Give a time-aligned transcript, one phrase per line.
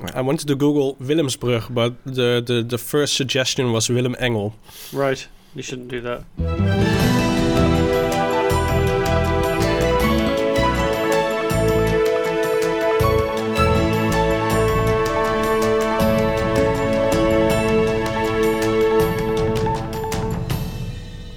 [0.00, 4.54] I wanted to Google Willemsbrug, but the, the, the first suggestion was Willem Engel.
[4.92, 5.26] Right.
[5.54, 6.24] You shouldn't do that.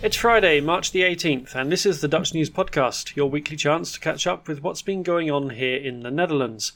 [0.03, 3.93] It's Friday, March the 18th, and this is the Dutch News Podcast, your weekly chance
[3.93, 6.73] to catch up with what's been going on here in the Netherlands.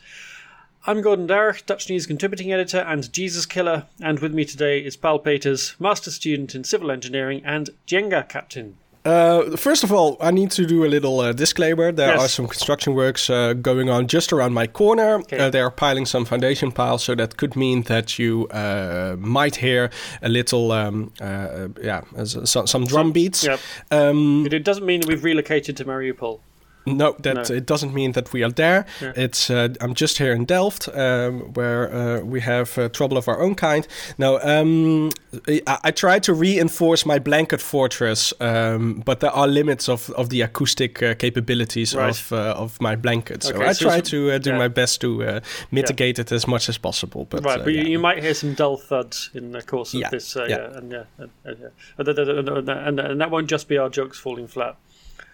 [0.88, 4.96] I'm Gordon Darragh, Dutch News contributing editor and Jesus killer, and with me today is
[4.96, 8.78] Paul Peters, master student in civil engineering and Jenga captain.
[9.04, 11.92] Uh, first of all, I need to do a little uh, disclaimer.
[11.92, 12.22] There Yes.
[12.22, 15.16] are some construction works uh, going on just around my corner.
[15.22, 15.40] Okay.
[15.40, 19.56] Uh, they are piling some foundation piles, so that could mean that you uh, might
[19.58, 19.90] hear
[20.22, 23.44] a little, um, uh, yeah, some, some drum beats.
[23.44, 23.60] Yep.
[23.92, 26.40] Um, It, it doesn't mean that we've relocated to Mariupol.
[26.86, 27.56] No, that No.
[27.56, 28.86] it doesn't mean that we are there.
[29.02, 29.14] Yeah.
[29.16, 33.28] It's uh, I'm just here in Delft, um, where uh, we have uh, trouble of
[33.28, 33.88] our own kind.
[34.18, 35.12] Now, um,
[35.48, 40.30] I, I try to reinforce my blanket fortress, um, but there are limits of, of
[40.30, 42.10] the acoustic uh, capabilities Right.
[42.10, 43.44] of uh, of my blanket.
[43.44, 44.58] So Okay, I so try to uh, do yeah.
[44.58, 45.40] my best to uh,
[45.72, 47.26] mitigate it as much as possible.
[47.30, 47.90] But, right, but you yeah.
[47.90, 50.36] you might hear some dull thuds in the course of Yeah, this.
[50.36, 50.58] Uh, yeah.
[50.90, 51.04] yeah.
[51.16, 51.70] yeah, yeah.
[51.98, 54.76] And, and, and, and that won't just be our jokes falling flat.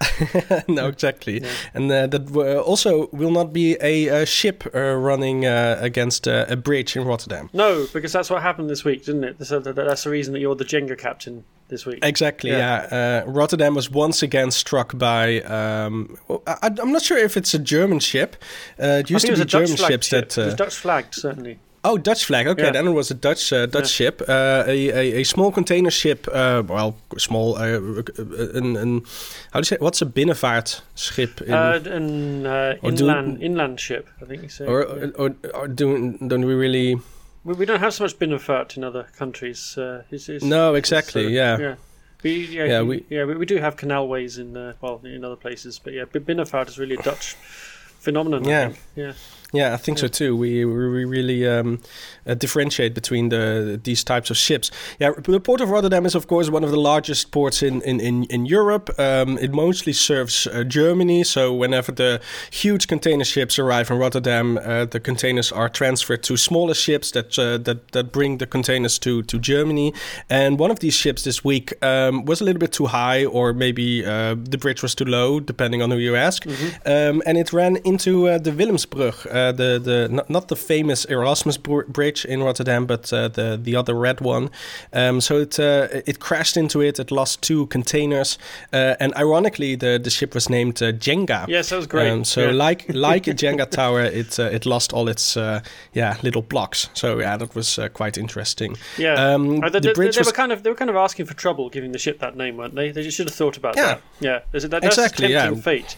[0.68, 1.42] no, exactly.
[1.42, 1.50] Yeah.
[1.74, 6.28] And uh, that uh, also will not be a, uh ship uh, running uh, against
[6.28, 7.50] uh, a bridge in Rotterdam.
[7.54, 9.46] No, because that's what happened this week, didn't it?
[9.46, 12.00] So that's the reason that you're the Jenga captain this week.
[12.04, 12.52] Exactly.
[12.52, 12.88] Yeah.
[12.92, 13.24] Yeah.
[13.26, 15.42] Uh, Rotterdam was once again struck by.
[15.42, 18.36] Um, I, I'm not sure if it's a German ship.
[18.80, 20.30] Uh, it used to be a Dutch German ships ship.
[20.30, 20.42] that.
[20.42, 21.60] it was Dutch flagged, certainly.
[21.84, 22.48] Oh, Dutch flag.
[22.48, 22.72] Okay, Yeah.
[22.72, 24.10] then it was a Dutch uh, Dutch Yeah.
[24.10, 26.28] ship, uh, a, a a small container ship.
[26.32, 27.56] Uh, well, small.
[27.58, 28.04] Uh,
[28.60, 29.02] an, an,
[29.52, 29.78] how do you say?
[29.80, 31.42] What's a binnenvaartschip?
[31.42, 34.66] In, Uh, an uh, Or do- inland inland ship, I think you say.
[34.66, 35.10] or Yeah.
[35.18, 36.98] or, or do, don't we really?
[37.44, 39.78] we, we don't have so much binnenvaart in other countries.
[39.78, 41.58] Uh, it's, it's, No, it's, exactly, uh, yeah.
[41.60, 41.76] yeah.
[42.24, 45.36] We, yeah, Yeah, we, yeah, we, we do have canalways in uh, well in other
[45.36, 47.36] places, but yeah, bin- binnenvaart is really a Dutch
[48.00, 48.44] phenomenon.
[48.46, 48.74] Yeah.
[48.96, 49.14] yeah.
[49.54, 50.36] Yeah, I think so too.
[50.36, 51.80] We we really um,
[52.26, 54.72] uh, differentiate between the these types of ships.
[55.00, 58.00] Yeah, the port of Rotterdam is of course one of the largest ports in in
[58.00, 58.90] in, in Europe.
[58.98, 61.24] Um, it mostly serves uh, Germany.
[61.24, 66.38] So whenever the huge container ships arrive in Rotterdam, uh, the containers are transferred to
[66.38, 69.94] smaller ships that uh, that that bring the containers to to Germany.
[70.30, 73.54] And one of these ships this week um, was a little bit too high, or
[73.54, 76.46] maybe uh, the bridge was too low, depending on who you ask.
[76.86, 81.06] Um, and it ran into uh, the Willemsbrug, uh, the the not, not the famous
[81.06, 84.50] Erasmus Bridge in Rotterdam, but uh, the the other red one.
[84.94, 87.00] Um, so it uh, it crashed into it.
[87.00, 88.38] It lost two containers,
[88.74, 91.46] uh, and ironically, the the ship was named uh, Jenga.
[91.48, 92.10] Yes, that was great.
[92.12, 92.68] Um, so Yeah.
[92.70, 95.60] like like a Jenga tower, it uh, it lost all its uh,
[95.94, 96.90] yeah little blocks.
[96.94, 98.78] So yeah, that was uh, quite interesting.
[98.98, 100.90] Yeah, Um, Uh, they, the they- bridge they was were kind of they were kind
[100.90, 102.92] of asking for trouble giving the ship that name, weren't they?
[102.92, 103.86] They should have thought about Yeah.
[103.88, 104.02] that.
[104.20, 105.44] Yeah, that, that's Exactly, yeah.
[105.46, 105.98] tempting fate.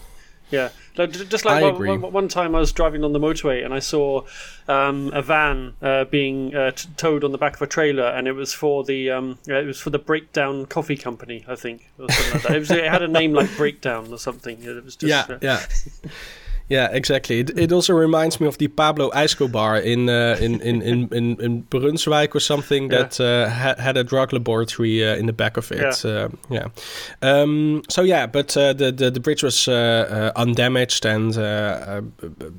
[0.53, 0.69] Yeah,
[1.07, 4.21] just like one, one, one time I was driving on the motorway and I saw
[4.67, 8.27] um, a van uh, being uh, t- towed on the back of a trailer, and
[8.27, 12.07] it was for the um, it was for the Breakdown Coffee Company, I think, or
[12.11, 12.55] something like that.
[12.55, 14.61] It, was, it had a name like Breakdown or something.
[14.61, 15.65] It was just yeah, uh, yeah.
[16.69, 17.39] Yeah, exactly.
[17.39, 21.37] It, it also reminds me of the Pablo Escobar in uh, in, in, in, in
[21.41, 22.97] in Brunswijk or something Yeah.
[23.03, 26.03] that uh, ha- had a drug laboratory uh, in the back of it.
[26.03, 26.09] Yeah.
[26.11, 26.67] Uh, yeah.
[27.21, 29.73] Um, so yeah, but uh, the, the the bridge was uh,
[30.35, 31.35] uh, undamaged, and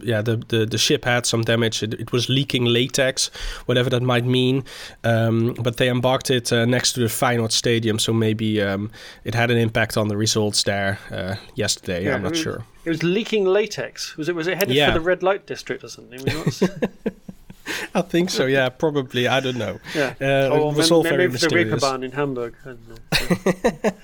[0.03, 1.82] yeah, the, the the ship had some damage.
[1.82, 3.31] It, it was leaking latex,
[3.66, 4.64] whatever that might mean.
[5.03, 8.91] Um, but they embarked it uh, next to the Feyenoord Stadium, so maybe um,
[9.25, 12.04] it had an impact on the results there uh, yesterday.
[12.04, 12.64] Yeah, I'm not was- sure.
[12.84, 14.17] It was leaking latex.
[14.17, 14.34] Was it?
[14.34, 14.89] Was it headed Yeah.
[14.93, 16.21] for the red light district or something?
[16.21, 16.45] I mean,
[17.94, 18.47] I think so.
[18.47, 19.26] Yeah, probably.
[19.28, 19.78] I don't know.
[19.94, 20.14] yeah.
[20.20, 21.82] Uh, oh, it was all very maybe the mysterious.
[21.82, 22.54] Reeperbahn in Hamburg.
[22.64, 23.91] I don't know.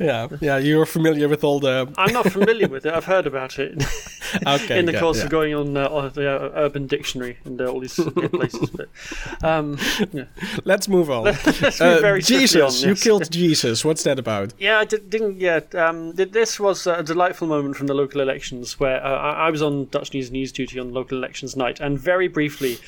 [0.00, 0.58] Yeah, yeah.
[0.58, 1.92] You're familiar with all the.
[1.98, 2.92] I'm not familiar with it.
[2.94, 3.82] I've heard about it
[4.46, 4.78] Okay.
[4.78, 5.24] in the yeah, course yeah.
[5.24, 8.70] of going on uh, the uh, Urban Dictionary and uh, all these uh, places.
[8.70, 8.88] But
[9.42, 9.78] um,
[10.12, 10.24] yeah.
[10.64, 11.24] Let's move on.
[11.24, 13.84] let's be Uh, Jesus, on, you killed Jesus.
[13.84, 14.54] What's that about?
[14.58, 15.36] Yeah, I did, didn't.
[15.38, 19.50] Yeah, um, this was a delightful moment from the local elections where uh, I I
[19.50, 22.78] was on Dutch News news duty on local elections night, and very briefly.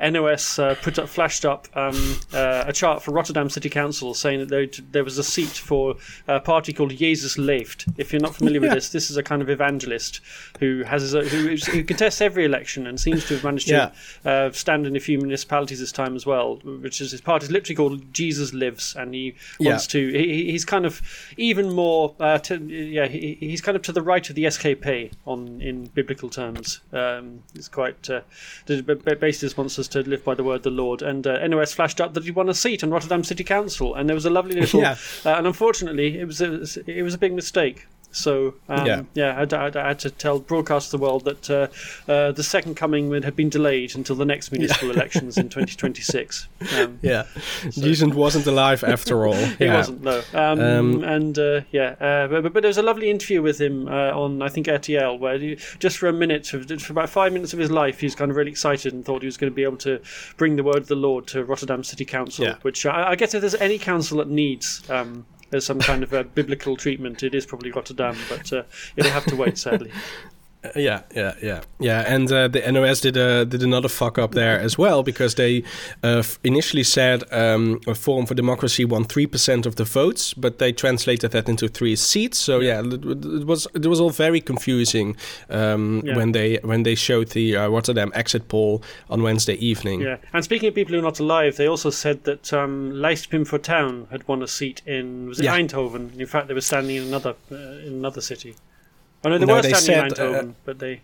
[0.00, 4.40] NOS uh, put up, flashed up um, uh, a chart for Rotterdam City Council saying
[4.40, 5.94] that there, was a seat for
[6.26, 7.86] a party called Jesus Leeft.
[7.96, 10.20] If you're not familiar with this, this is a kind of evangelist
[10.60, 13.92] who has who, is- who contests every election and seems to have managed to
[14.24, 16.56] uh, stand in a few municipalities this time as well.
[16.64, 19.70] Which is his party is literally called Jesus Lives, and he Yeah.
[19.70, 20.08] wants to.
[20.12, 21.00] He, he- he's kind of
[21.36, 22.14] even more.
[22.18, 25.86] Uh, to, yeah, he, he's kind of to the right of the SGP on in
[25.86, 26.80] biblical terms.
[26.92, 28.08] Um, it's quite.
[28.10, 28.22] Uh,
[28.66, 29.14] the b- b-
[29.56, 31.02] wants us to live by the word of the Lord.
[31.02, 34.08] And uh, NOS flashed up that he won a seat on Rotterdam City Council, and
[34.08, 34.80] there was a lovely little.
[34.84, 34.96] Yeah.
[35.24, 37.86] Uh, and unfortunately, it was a, it was a big mistake.
[38.14, 39.02] So um, Yeah.
[39.14, 41.66] yeah, I, had- I I had to tell broadcast the world that uh,
[42.10, 46.48] uh, the second coming would have been delayed until the next municipal elections in 2026.
[46.78, 47.24] Um, Yeah,
[47.74, 49.34] Decent wasn't alive after all.
[49.58, 49.76] he yeah.
[49.76, 50.22] wasn't, no.
[50.32, 53.88] Um, Um, and uh, yeah, uh, but, but there was a lovely interview with him
[53.88, 57.32] uh, on, I think, RTL, where he, just for a minute, for for about five
[57.32, 59.50] minutes of his life, he was kind of really excited and thought he was going
[59.50, 60.00] to be able to
[60.36, 62.44] bring the word of the Lord to Rotterdam City Council.
[62.46, 62.56] Yeah.
[62.62, 64.88] Which I, I guess if there's any council that needs.
[64.88, 67.22] Um, there's some kind of a biblical treatment.
[67.22, 68.64] It is probably Rotterdam, but uh,
[68.96, 69.92] it'll have to wait, sadly.
[70.76, 72.14] Yeah, yeah, yeah, yeah.
[72.14, 75.62] And uh, the NOS did uh, did another fuck up there as well because they
[76.02, 80.34] uh, f- initially said um, a Forum for Democracy won three percent of the votes,
[80.34, 82.38] but they translated that into three seats.
[82.38, 85.16] So yeah, it, it was it was all very confusing
[85.50, 86.16] um, Yeah.
[86.16, 90.00] when they when they showed the uh, Rotterdam exit poll on Wednesday evening.
[90.00, 92.90] Yeah, and speaking of people who are not alive, they also said that um,
[93.30, 95.58] Pim Fortuyn had won a seat in was it Yeah.
[95.58, 96.18] Eindhoven.
[96.18, 97.56] In fact, they were standing in another uh,
[97.86, 98.54] in another city.
[99.24, 101.00] Oh no, they No, were they said, uh, but they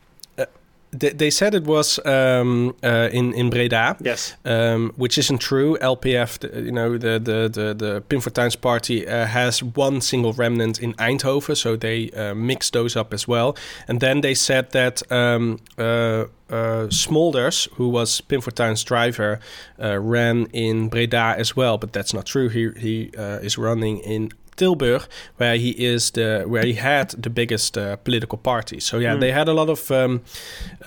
[0.92, 3.96] They, they said it was um, uh, in in Breda.
[4.00, 5.78] yes, um, which isn't true.
[5.80, 10.32] LPF, the, you know, the the the, the Pim Fortuyn's party uh, has one single
[10.32, 13.54] remnant in Eindhoven, so they uh, mixed those up as well.
[13.86, 15.82] And then they said that um, uh,
[16.50, 19.38] uh, Smolders, who was Pim Fortuyn's driver,
[19.78, 22.48] uh, ran in Breda as well, but that's not true.
[22.48, 24.30] He he uh, is running in.
[24.60, 25.02] Tilburg,
[25.38, 28.80] where he is the where he had the biggest uh, political party.
[28.80, 29.20] So yeah, Mm.
[29.20, 30.20] they had a lot of um,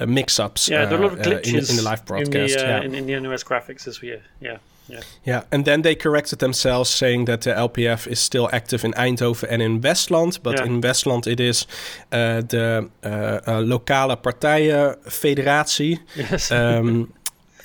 [0.01, 0.67] uh, mix-ups.
[0.69, 2.33] yeah, there a lot of uh, uh, in, glitches in the live broadcast.
[2.33, 2.85] in the, yeah.
[2.85, 4.07] in, in the NOS graphics as we
[4.41, 4.57] yeah
[4.89, 8.93] yeah Yeah, and then they corrected themselves, saying that the LPF is still active in
[8.97, 10.39] Eindhoven and in Westland.
[10.43, 10.65] But Yeah.
[10.67, 11.67] in Westland, it is
[12.11, 13.09] uh, the uh,
[13.47, 15.99] uh, lokale partijenfederatie.
[16.15, 17.13] yes Um,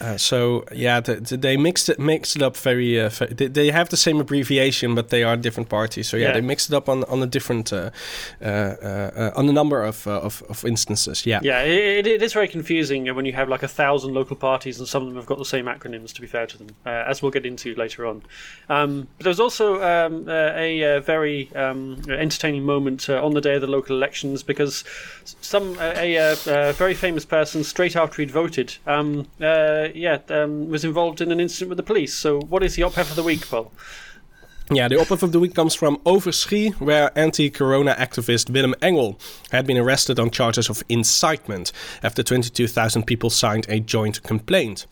[0.00, 3.00] uh, so yeah, the, the, they mixed it mixed it up very.
[3.00, 6.08] Uh, they, they have the same abbreviation, but they are different parties.
[6.08, 6.34] So yeah, Yeah.
[6.34, 7.90] they mixed it up on on a different uh,
[8.40, 11.26] uh, uh, on a number of, uh, of of instances.
[11.26, 11.40] Yeah.
[11.42, 14.88] yeah it, it is very confusing when you have like a thousand local parties and
[14.88, 16.12] some of them have got the same acronyms.
[16.14, 18.22] To be fair to them, uh, as we'll get into later on.
[18.68, 23.54] Um, but there was also um, a, very um, entertaining moment uh, on the day
[23.54, 24.84] of the local elections because
[25.40, 29.26] some a, uh very famous person straight after he'd voted, um,
[29.88, 32.14] uh, yeah, um, was involved in an incident with the police.
[32.14, 33.72] So, what is the op of the week, Paul?
[34.70, 39.18] Yeah, the op of the week comes from Overschie, where anti-corona activist Willem Engel
[39.50, 44.86] had been arrested on charges of incitement after 22,000 people signed a joint complaint.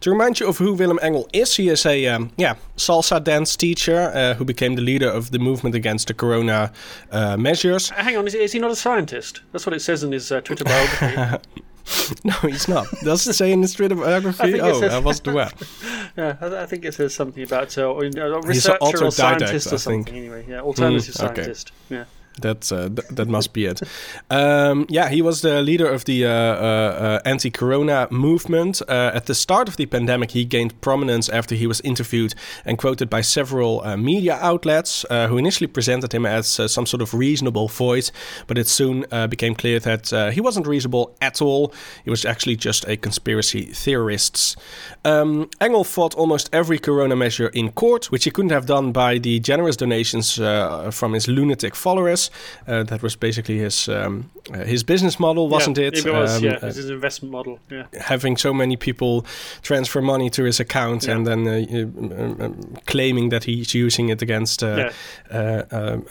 [0.00, 3.54] To remind you of who Willem Engel is, he is a um, yeah salsa dance
[3.54, 6.72] teacher uh, who became the leader of the movement against the corona
[7.12, 7.92] uh, measures.
[7.92, 9.42] Uh, hang on, is, is he not a scientist?
[9.52, 11.46] That's what it says in his uh, Twitter biography.
[12.24, 12.86] No, he's not.
[13.02, 14.60] Does it say in his Street of biography?
[14.60, 15.50] Oh, says- I wasn't aware.
[16.16, 19.78] yeah, I, I think it says something about uh, or, a researcher or scientist or
[19.78, 20.14] something.
[20.14, 21.34] Anyway, yeah, alternative Mm, okay.
[21.34, 21.72] scientist.
[21.88, 22.04] Yeah.
[22.38, 23.82] That uh, th- that must be it.
[24.30, 28.80] Um, yeah, he was the leader of the uh, uh, uh, anti-corona movement.
[28.88, 32.34] Uh, at the start of the pandemic, he gained prominence after he was interviewed
[32.64, 37.12] and quoted by several uh, media outlets, who initially presented him as some sort of
[37.12, 38.12] reasonable voice.
[38.46, 41.74] But it soon became clear that he wasn't reasonable at all.
[42.04, 44.56] He was actually just a conspiracy theorist.
[45.04, 49.18] Um, Engel fought almost every corona measure in court, which he couldn't have done by
[49.18, 52.19] the generous donations from his lunatic followers.
[52.68, 56.06] Uh, that was basically his um, uh, his business model, wasn't yeah, it?
[56.06, 56.58] It was, Um, yeah.
[56.62, 57.58] uh, his investment model.
[57.70, 57.84] Yeah.
[58.10, 59.24] having so many people
[59.62, 61.16] transfer money to his account Yeah.
[61.16, 64.90] and then uh, um, um, claiming that he's using it against uh,
[65.30, 66.02] uh, um,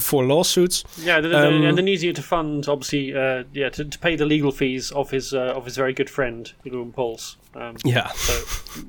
[0.00, 0.84] for lawsuits.
[1.04, 3.98] Yeah, the, the, Um, and then using it to fund, obviously, uh, yeah, to, to
[3.98, 7.36] pay the legal fees of his uh, of his very good friend, Jeroen Pols.
[7.54, 8.32] Um, Yeah, so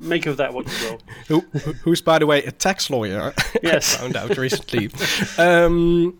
[0.00, 0.98] make of that what you will.
[1.28, 1.40] Who,
[1.84, 3.32] who's by the way a tax lawyer.
[3.62, 3.96] Yes.
[3.96, 4.90] found out recently.
[5.38, 6.18] um,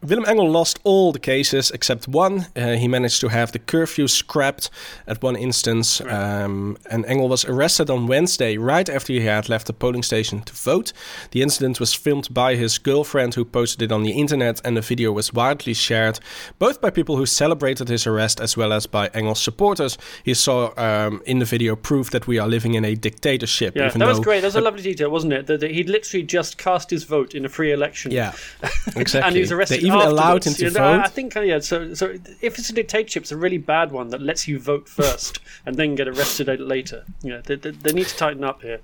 [0.00, 2.46] Willem Engel lost all the cases except one.
[2.54, 4.70] Uh, he managed to have the curfew scrapped
[5.08, 6.00] at one instance.
[6.02, 10.42] Um, and Engel was arrested on Wednesday, right after he had left the polling station
[10.42, 10.92] to vote.
[11.32, 14.82] The incident was filmed by his girlfriend, who posted it on the internet, and the
[14.82, 16.20] video was widely shared,
[16.60, 19.98] both by people who celebrated his arrest as well as by Engel's supporters.
[20.22, 23.74] He saw um, in the video proof that we are living in a dictatorship.
[23.74, 24.42] Yeah, that was great.
[24.42, 25.46] That was a lovely detail, wasn't it?
[25.48, 28.12] That, that he'd literally just cast his vote in a free election.
[28.12, 28.32] Yeah,
[28.96, 29.26] exactly.
[29.26, 29.87] and he was arrested.
[29.88, 31.00] Even allowed him to You know, vote.
[31.04, 31.58] I think, uh, yeah.
[31.60, 34.88] So, so if it's a dictatorship, it's a really bad one that lets you vote
[34.88, 37.04] first and then get arrested later.
[37.22, 38.80] You know, they, they, they need to tighten up here.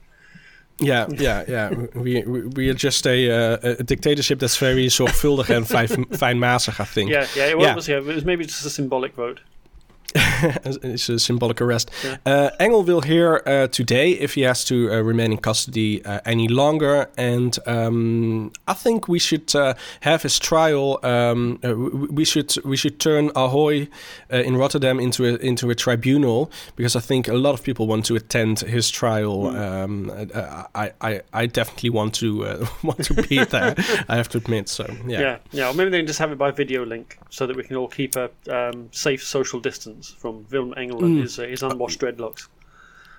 [0.81, 1.69] Yeah, yeah, yeah.
[1.95, 6.81] We, we, we are just a, uh, a dictatorship that's very zorgvuldig and fijn, fijnmazig,
[6.81, 7.11] I think.
[7.11, 7.47] Yeah, yeah.
[7.47, 7.75] It Yeah.
[7.77, 7.99] was, yeah.
[7.99, 9.41] It was maybe just a symbolic vote.
[10.15, 11.91] it's a symbolic arrest.
[12.05, 12.17] Yeah.
[12.25, 16.21] Uh, Engel will hear uh, today if he has to uh, remain in custody uh,
[16.25, 21.01] any longer, and um, I think we should uh, have his trial.
[21.03, 23.89] Um, uh, we should we should turn Ahoy
[24.31, 28.05] in Rotterdam into a into a tribunal because I think a lot of people want
[28.07, 29.45] to attend his trial.
[29.45, 29.85] Mm.
[29.85, 30.29] Um,
[30.75, 33.75] I, I I definitely want to want to be there.
[34.09, 34.69] I have to admit.
[34.69, 35.71] So yeah, yeah, yeah.
[35.71, 37.89] Or maybe they can just have it by video link so that we can all
[37.89, 41.23] keep a um, safe social distance from Willem Engel and mm.
[41.23, 42.49] his, uh, his unwashed dreadlocks.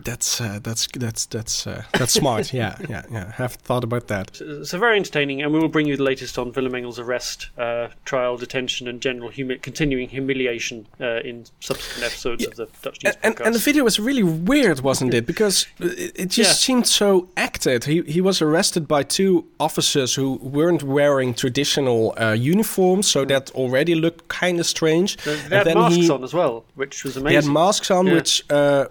[0.02, 2.54] That's uh, that's that's that's uh, that's smart.
[2.54, 3.32] yeah, yeah, yeah.
[3.34, 4.36] Have thought about that.
[4.36, 7.50] So, so, very entertaining, and we will bring you the latest on Willem Engel's arrest,
[7.58, 12.50] uh, trial, detention, and general humi- continuing humiliation uh, in subsequent episodes yeah.
[12.50, 15.26] of the Dutch News and, and, the video was really weird, wasn't it?
[15.26, 16.66] Because it, it just yeah.
[16.66, 17.86] seemed so acted.
[17.86, 23.52] He he was arrested by two officers who weren't wearing traditional uh, uniforms, so that
[23.52, 25.18] already looked kind of strange.
[25.18, 27.30] They, they had masks he, on as well, which was amazing.
[27.30, 28.14] They had masks on, yeah.
[28.14, 28.88] which uh,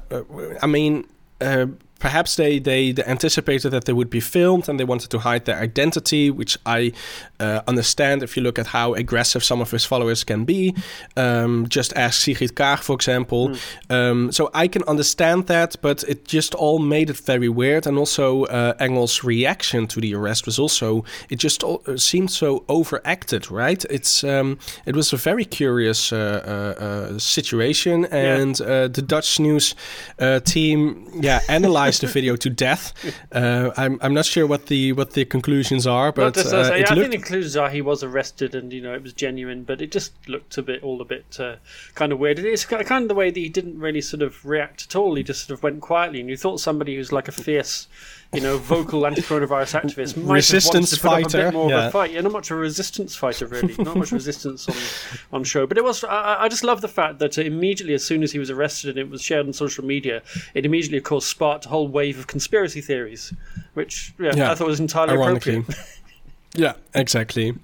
[0.62, 0.93] I mean
[1.44, 1.66] uh,
[2.04, 5.46] perhaps they, they, they, anticipated that they would be filmed and they wanted to hide
[5.46, 6.92] their identity, which I
[7.40, 10.74] uh, understand if you look at how aggressive some of his followers can be.
[11.16, 13.48] Um, just ask Sigrid Kaag, for example.
[13.48, 13.58] Mm.
[13.96, 17.86] Um, so I can understand that, but it just all made it very weird.
[17.86, 22.30] And also, uh, Engel's reaction to the arrest was also, it just all, uh, seemed
[22.30, 23.82] so overacted, right?
[23.88, 28.04] It's um, It was a very curious uh, uh, uh situation.
[28.10, 28.88] And yeah.
[28.88, 29.74] the Dutch news
[30.44, 32.92] team, yeah, analyzed the video to death.
[33.32, 36.94] Uh, I'm I'm not sure what the what the conclusions are, but uh, yeah, I
[36.94, 39.90] think the conclusions are he was arrested and you know it was genuine, but it
[39.90, 41.56] just looked a bit all a bit uh,
[41.94, 42.38] kind of weird.
[42.38, 45.16] It's kind of the way that he didn't really sort of react at all.
[45.16, 47.88] He just sort of went quietly, and you thought somebody who's like a fierce
[48.34, 51.46] you know, vocal anti-coronavirus activist might resistance have wanted to put fighter.
[51.46, 51.78] Up a bit more yeah.
[51.78, 52.10] of a fight.
[52.12, 55.66] Yeah, not much of a resistance fighter really, not much resistance on on show.
[55.66, 56.04] But it was.
[56.04, 58.98] I, I just love the fact that immediately, as soon as he was arrested and
[58.98, 60.22] it was shared on social media,
[60.54, 63.32] it immediately, of course, sparked a whole wave of conspiracy theories,
[63.74, 64.50] which yeah, yeah.
[64.50, 65.64] I thought was entirely appropriate.
[66.54, 67.54] yeah, exactly.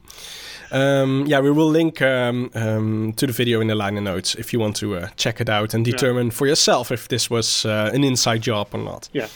[0.72, 4.52] Um, yeah, we will link um, um, to the video in the liner notes if
[4.52, 6.32] you want to uh, check it out and determine yeah.
[6.32, 9.08] for yourself if this was uh, an inside job or not.
[9.12, 9.26] Yeah.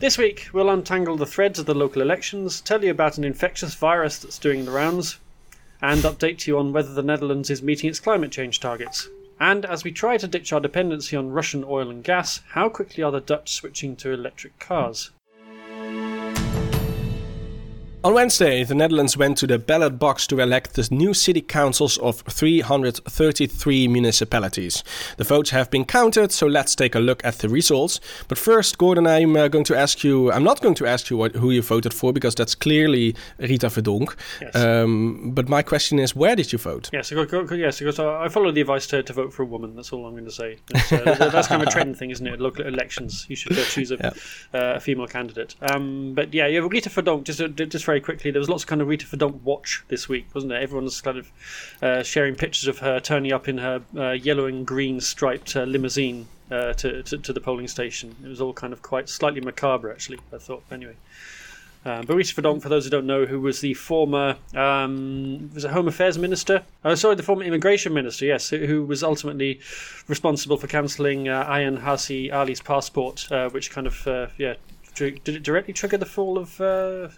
[0.00, 3.74] This week, we'll untangle the threads of the local elections, tell you about an infectious
[3.74, 5.18] virus that's doing the rounds,
[5.82, 9.10] and update you on whether the Netherlands is meeting its climate change targets.
[9.38, 13.04] And as we try to ditch our dependency on Russian oil and gas, how quickly
[13.04, 15.10] are the Dutch switching to electric cars?
[18.02, 21.98] On Wednesday, the Netherlands went to the ballot box to elect the new city councils
[21.98, 24.82] of 333 municipalities.
[25.18, 28.00] The votes have been counted, so let's take a look at the results.
[28.26, 31.18] But first, Gordon, I'm uh, going to ask you, I'm not going to ask you
[31.18, 34.16] what, who you voted for because that's clearly Rita Verdonk.
[34.40, 34.56] Yes.
[34.56, 36.88] Um, but my question is, where did you vote?
[36.94, 39.76] Yes, go, go, yes because I followed the advice to, to vote for a woman.
[39.76, 40.56] That's all I'm going to say.
[40.74, 42.40] Uh, that's kind of a trend thing, isn't it?
[42.40, 44.58] Local elections, you should uh, choose a, yeah.
[44.58, 45.54] uh, a, female candidate.
[45.60, 48.80] Um, but yeah, yeah, Rita Verdonk, just, just very quickly, there was lots of kind
[48.80, 50.60] of Rita Verdonk watch this week, wasn't there?
[50.60, 51.32] Everyone's kind of
[51.82, 55.64] uh, sharing pictures of her turning up in her uh, yellow and green striped uh,
[55.64, 58.14] limousine uh, to, to, to the polling station.
[58.22, 60.20] It was all kind of quite slightly macabre, actually.
[60.32, 60.94] I thought, anyway.
[61.84, 65.64] Um, but Rita Verdonk, for those who don't know, who was the former um, was
[65.64, 66.62] it Home Affairs Minister?
[66.84, 69.58] Oh, sorry, the former Immigration Minister, yes, who was ultimately
[70.06, 74.54] responsible for cancelling uh, Ayaan Hirsi Ali's passport, uh, which kind of uh, yeah
[75.08, 77.08] did it directly trigger the fall of uh,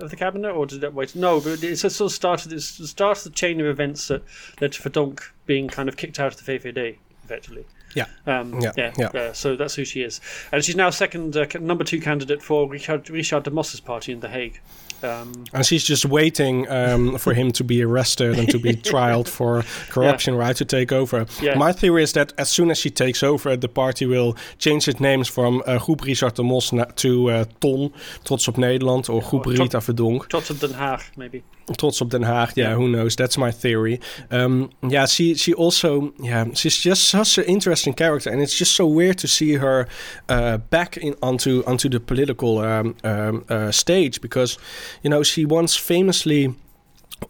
[0.00, 1.14] of the cabinet, or did it wait?
[1.14, 2.52] No, but it sort of started.
[2.52, 4.22] It started the chain of events that
[4.60, 7.66] led to Verdonk being kind of kicked out of the VVD, effectively.
[7.94, 8.06] Yeah.
[8.26, 8.72] Um, yeah.
[8.76, 8.92] Yeah.
[8.98, 9.06] yeah.
[9.06, 10.20] Uh, so that's who she is,
[10.52, 14.20] and she's now second, uh, number two candidate for Richard Richard de Mos's party in
[14.20, 14.60] The Hague.
[15.02, 19.28] Um, and she's just waiting um, for him to be arrested and to be trialed
[19.28, 20.40] for corruption, yeah.
[20.40, 20.56] right?
[20.56, 21.26] To take over.
[21.40, 21.56] Yeah.
[21.56, 25.00] My theory is that as soon as she takes over, the party will change its
[25.00, 27.92] names from uh, Groep Richard de Mos to uh, TON,
[28.24, 30.28] Trots op Nederland, or Groep Rita Verdonk.
[30.28, 31.42] Trots op Den Haag, maybe.
[31.76, 33.16] Trots op Den Haag, yeah, yeah, who knows?
[33.16, 34.00] That's my theory.
[34.30, 38.74] Um, yeah, she she also, yeah, she's just such an interesting character, and it's just
[38.76, 39.88] so weird to see her
[40.28, 44.58] uh, back in onto onto the political um, um, uh, stage because
[45.02, 46.54] you know, she once famously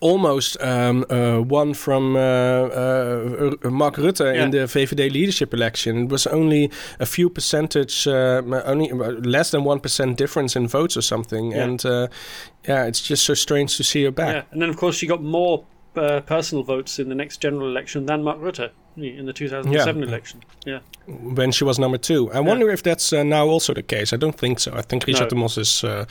[0.01, 4.45] almost um, uh, won from uh, uh, Mark Rutte yeah.
[4.45, 6.05] in the VVD leadership election.
[6.05, 10.97] It was only a few percentage, uh, only less than one percent difference in votes
[10.97, 11.53] or something.
[11.53, 11.65] Yeah.
[11.65, 12.09] And uh,
[12.69, 14.35] yeah, it's just so strange to see her back.
[14.35, 14.43] Yeah.
[14.51, 18.07] And then of course she got more uh, personal votes in the next general election
[18.07, 20.09] than Mark Rutte in the 2007 yeah.
[20.09, 20.43] election.
[20.65, 20.81] Yeah.
[21.07, 22.31] When she was number two.
[22.33, 22.41] I yeah.
[22.41, 24.13] wonder if that's uh, now also the case.
[24.13, 24.73] I don't think so.
[24.75, 25.29] I think Richard no.
[25.29, 26.07] de Mos is uh,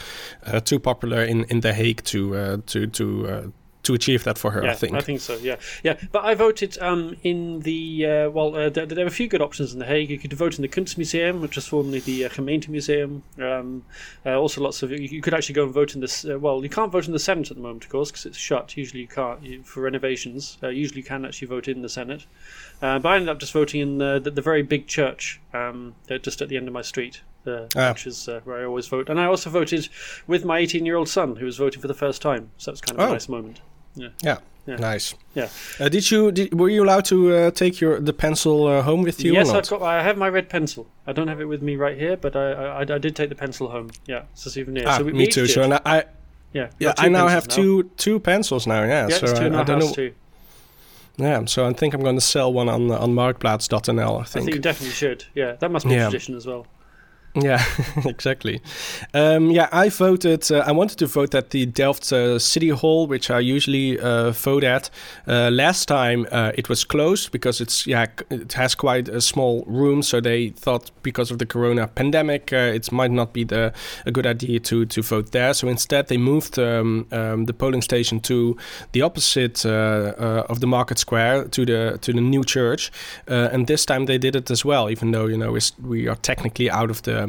[0.45, 3.47] uh, too popular in, in The Hague to uh, to to uh,
[3.85, 4.63] to achieve that for her.
[4.63, 4.95] Yeah, I think.
[4.95, 5.37] I think so.
[5.37, 5.97] Yeah, yeah.
[6.11, 8.55] But I voted um, in the uh, well.
[8.55, 10.09] Uh, there, there were a few good options in the Hague.
[10.09, 13.23] You could vote in the Kunstmuseum, which was formerly the uh, Gemeente Museum.
[13.39, 13.85] Um,
[14.25, 16.25] uh, also, lots of you could actually go and vote in this.
[16.25, 18.37] Uh, well, you can't vote in the Senate at the moment, of course, because it's
[18.37, 18.75] shut.
[18.75, 20.57] Usually, you can't you, for renovations.
[20.61, 22.25] Uh, usually, you can actually vote in the Senate.
[22.81, 25.95] Uh, but I ended up just voting in the, the, the very big church um,
[26.09, 27.91] uh, just at the end of my street, uh, Ah.
[27.93, 29.09] which is uh, where I always vote.
[29.09, 29.87] And I also voted
[30.27, 32.51] with my 18 year old son, who was voting for the first time.
[32.57, 33.09] So that was kind of Oh.
[33.09, 33.61] a nice moment.
[33.95, 34.09] Yeah.
[34.23, 34.37] Yeah.
[34.67, 35.13] Nice.
[35.35, 35.49] Yeah.
[35.79, 36.31] Uh, did you?
[36.31, 39.31] Did, were you allowed to uh, take your the pencil uh, home with you?
[39.31, 39.49] yes.
[39.51, 39.83] I've got.
[39.83, 40.87] I have my red pencil.
[41.05, 43.35] I don't have it with me right here, but I I, I did take the
[43.35, 43.91] pencil home.
[44.07, 44.85] Yeah, it's a souvenir.
[44.87, 45.45] Ah, so we, we me each too.
[45.45, 46.05] So and I,
[46.51, 48.81] yeah, yeah, I now have two two pencils now.
[48.83, 49.07] Yeah.
[49.07, 49.91] Yeah, so I, I don't know.
[49.93, 50.13] too.
[51.17, 51.45] Yeah.
[51.45, 53.71] So I think I'm going to sell one on uh, on marktplaats.nl.
[53.71, 54.19] I think.
[54.19, 54.45] I think.
[54.45, 55.25] think you definitely should.
[55.33, 56.07] Yeah, that must be Yeah.
[56.07, 56.67] a tradition as well.
[57.41, 57.61] Yeah,
[58.05, 58.61] exactly.
[59.13, 60.49] Um, yeah, I voted.
[60.49, 64.31] Uh, I wanted to vote at the Delft uh, City Hall, which I usually uh,
[64.31, 64.89] vote at.
[65.27, 69.65] Uh, last time uh, it was closed because it's yeah it has quite a small
[69.67, 73.73] room, so they thought because of the Corona pandemic, uh, it might not be the
[74.05, 75.53] a good idea to to vote there.
[75.53, 78.55] So instead, they moved um, um, the polling station to
[78.93, 82.91] the opposite of the Market Square to the to the new church,
[83.27, 84.89] and this time they did it as well.
[84.89, 87.24] Even though you know we are technically out of the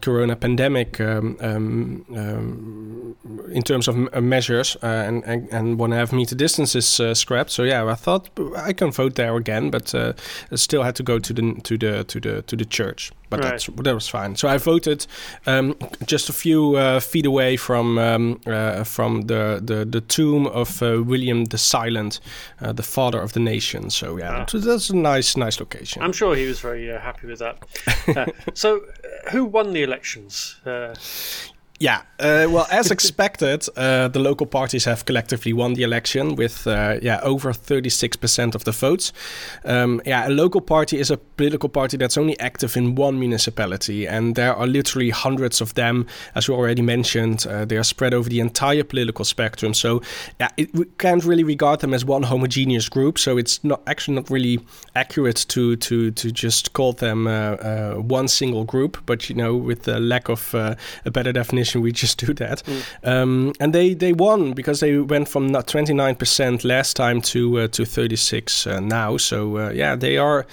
[0.00, 3.16] Corona pandemic um, um, um,
[3.52, 7.00] in terms of m- uh, measures, uh, and and, and want to have meter distances
[7.00, 7.50] uh, scrapped.
[7.50, 10.12] So yeah, I thought I can vote there again, but uh,
[10.52, 13.12] I still had to go to the to the to the to the church.
[13.30, 13.50] But Right.
[13.52, 14.36] that's that was fine.
[14.36, 15.06] So I voted
[15.46, 15.74] um,
[16.06, 20.82] just a few uh, feet away from um, uh, from the, the the tomb of
[20.82, 22.20] uh, William the Silent,
[22.60, 23.90] uh, the father of the nation.
[23.90, 24.44] So yeah, Ah.
[24.44, 26.02] that- that's a nice nice location.
[26.02, 27.56] I'm sure he was very uh, happy with that.
[28.16, 28.81] Uh, so, uh,
[29.30, 30.56] who won the elections?
[30.64, 30.94] Uh,
[31.82, 36.66] Yeah, uh, well, as expected, uh, the local parties have collectively won the election with
[36.66, 39.12] uh, yeah over 36% of the votes.
[39.64, 44.06] Um, yeah, a local party is a political party that's only active in one municipality,
[44.06, 47.46] and there are literally hundreds of them, as we already mentioned.
[47.48, 49.74] Uh, they are spread over the entire political spectrum.
[49.74, 50.02] So,
[50.38, 53.18] yeah, it, we can't really regard them as one homogeneous group.
[53.18, 54.60] So it's not actually not really
[54.94, 58.98] accurate to to to just call them uh, uh, one single group.
[59.04, 60.76] But you know, with the lack of a
[61.10, 62.62] better definition, we just do that.
[63.04, 67.68] Um, and they they won because they went from not 29% last time to uh,
[67.68, 69.16] to 36 uh, now.
[69.16, 70.46] So uh, yeah, they are.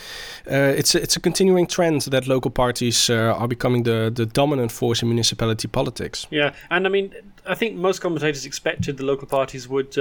[0.50, 4.26] Uh, it's a, it's a continuing trend that local parties uh, are becoming the the
[4.26, 6.28] dominant force in municipality politics.
[6.32, 7.14] yeah, and I mean,
[7.46, 9.98] I think most commentators expected the local parties would.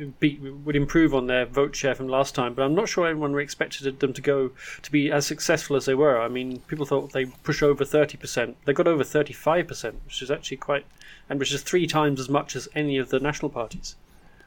[0.00, 3.06] Uh, be, would improve on their vote share from last time, but I'm not sure
[3.06, 4.50] anyone expected them to go
[4.82, 6.20] to be as successful as they were.
[6.20, 8.54] I mean, people thought they push over 30%.
[8.64, 10.86] They got over 35%, which is actually quite,
[11.28, 13.96] and which is three times as much as any of the national parties.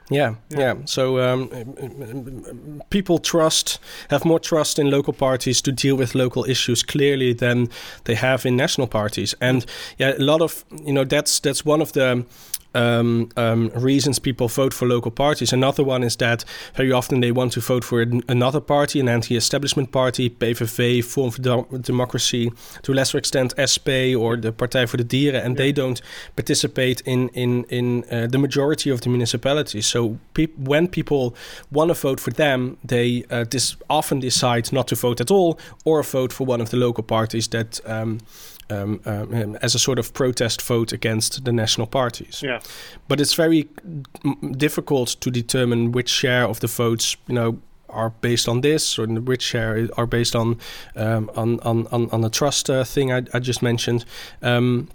[0.09, 0.75] Yeah, yeah.
[0.85, 6.83] So um, people trust, have more trust in local parties to deal with local issues
[6.83, 7.69] clearly than
[8.03, 9.33] they have in national parties.
[9.39, 9.65] And
[9.97, 12.25] yeah, a lot of you know that's that's one of the
[12.73, 15.53] um, um, reasons people vote for local parties.
[15.53, 19.07] Another one is that very often they want to vote for an- another party, an
[19.09, 24.97] anti-establishment party, PVV, Forum for Democracy, to a lesser extent SP or the Partij voor
[24.97, 26.01] de Dieren, and they don't
[26.33, 29.89] participate in in in uh, the majority of the municipalities.
[29.89, 31.35] So peop when people
[31.69, 35.59] want to vote for them, they uh, dis- often decide not to vote at all
[35.83, 37.79] or vote for one of the local parties that.
[37.85, 38.17] Um,
[38.69, 42.59] um, um, as a sort of protest vote against the national parties, Yeah.
[43.07, 43.67] but it's very
[44.57, 47.57] difficult to determine which share of the votes, you know,
[47.89, 50.57] are based on this, or which share are based on
[50.95, 54.05] um, on, on on on the trust uh, thing I, I just mentioned.
[54.41, 54.87] Um,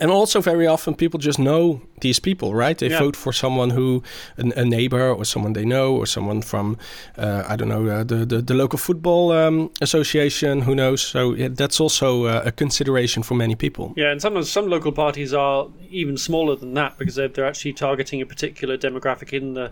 [0.00, 2.76] and also, very often people just know these people, right?
[2.76, 2.98] They Yeah.
[2.98, 4.02] vote for someone who,
[4.36, 6.76] a, a neighbor, or someone they know, or someone from,
[7.16, 10.62] uh, I don't know, uh, the, the the local football um, association.
[10.62, 11.00] Who knows?
[11.00, 13.92] So yeah, that's also uh, a consideration for many people.
[13.96, 17.72] Yeah, and sometimes some local parties are even smaller than that because they're, they're actually
[17.72, 19.70] targeting a particular demographic in the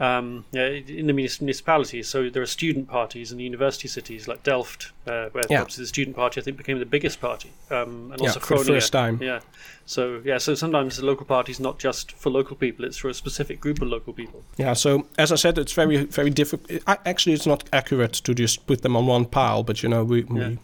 [0.00, 0.68] um, yeah,
[1.00, 2.08] in the municipalities.
[2.08, 5.64] So there are student parties in the university cities like Delft, uh, where Yeah.
[5.64, 8.72] the student party I think became the biggest party, um, and Yeah, also for the
[8.72, 9.18] first time.
[9.20, 9.40] Yeah.
[9.84, 13.08] So yeah, so sometimes the local party is not just for local people; it's for
[13.08, 14.42] a specific group of local people.
[14.56, 16.82] Yeah, so as I said, it's very, very difficult.
[16.86, 20.24] Actually, it's not accurate to just put them on one pile, but you know, we,
[20.24, 20.48] Yeah.
[20.48, 20.58] we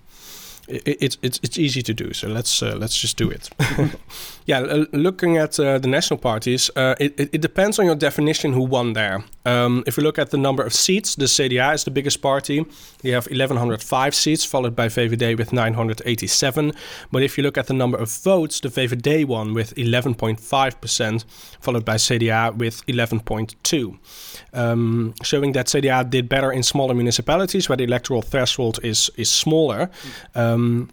[0.68, 2.12] it's it's it's easy to do.
[2.12, 3.50] So let's uh, let's just do it.
[4.46, 7.96] yeah, uh, looking at uh, the national parties, uh, it, it, it depends on your
[7.96, 9.24] definition who won there.
[9.44, 12.64] Um, if we look at the number of seats, the CDA is the biggest party.
[13.02, 16.72] They have 1105 seats, followed by VVD with 987.
[17.10, 21.24] But if you look at the number of votes, the VVD won with 11.5 percent,
[21.60, 23.98] followed by CDA with 11.2,
[24.52, 29.30] um, showing that CDA did better in smaller municipalities where the electoral threshold is is
[29.30, 29.90] smaller.
[30.34, 30.51] Mm.
[30.52, 30.88] Um,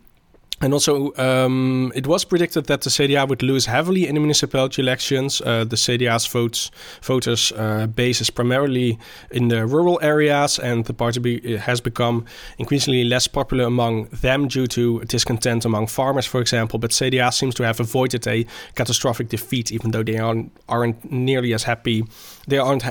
[0.62, 4.82] and also, um, it was predicted that the CDA would lose heavily in the municipality
[4.82, 5.42] elections.
[5.42, 6.70] Uh, the CDA's votes,
[7.02, 9.00] voters uh, base is primarily
[9.32, 12.26] in the rural areas, and the party be, has become
[12.58, 16.78] increasingly less popular among them due to discontent among farmers, for example.
[16.78, 18.46] But CDA seems to have avoided a
[18.76, 22.04] catastrophic defeat, even though they aren't, aren't nearly as happy.
[22.50, 22.84] They aren't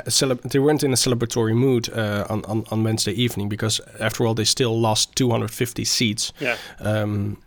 [0.45, 4.35] they weren't in a celebratory mood uh, on, on, on Wednesday evening because, after all,
[4.35, 6.33] they still lost 250 seats.
[6.41, 6.57] Yeah.
[6.79, 7.39] Um,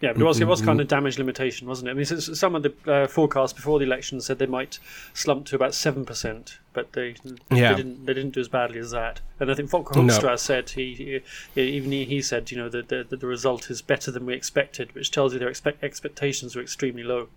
[0.00, 1.90] yeah, but it was, it was kind of damage limitation, wasn't it?
[1.90, 4.78] I mean, some of the uh, forecasts before the election said they might
[5.12, 7.16] slump to about seven percent, but they
[7.50, 7.70] yeah.
[7.70, 9.20] they didn't they didn't do as badly as that.
[9.38, 10.36] And I think Wopke Hoekstra no.
[10.36, 11.20] said he,
[11.54, 14.32] he, even he, he said you know that the, the, result is better than we
[14.32, 17.28] expected, which tells you their expect, expectations were extremely low.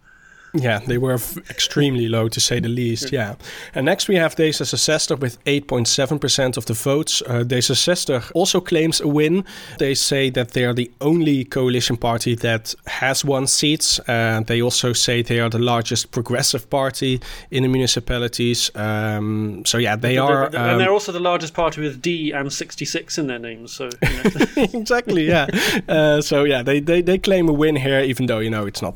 [0.54, 1.16] Yeah, they were
[1.50, 3.12] extremely low to say the least.
[3.12, 3.36] Yeah.
[3.74, 7.24] And next we have D66 with 8.7% of the votes.
[7.26, 9.46] Uh, D66 also claims a win.
[9.80, 14.00] They say that they are the only coalition party that has won seats.
[14.08, 18.70] Uh, they also say they are the largest progressive party in the municipalities.
[18.76, 20.46] Um, so yeah, they are.
[20.48, 23.74] Um, and they're also the largest party with D and 66 in their names.
[23.74, 24.64] So you know.
[24.80, 25.48] exactly, yeah.
[25.88, 28.82] Uh, so yeah, they, they they claim a win here, even though you know it's
[28.82, 28.96] not.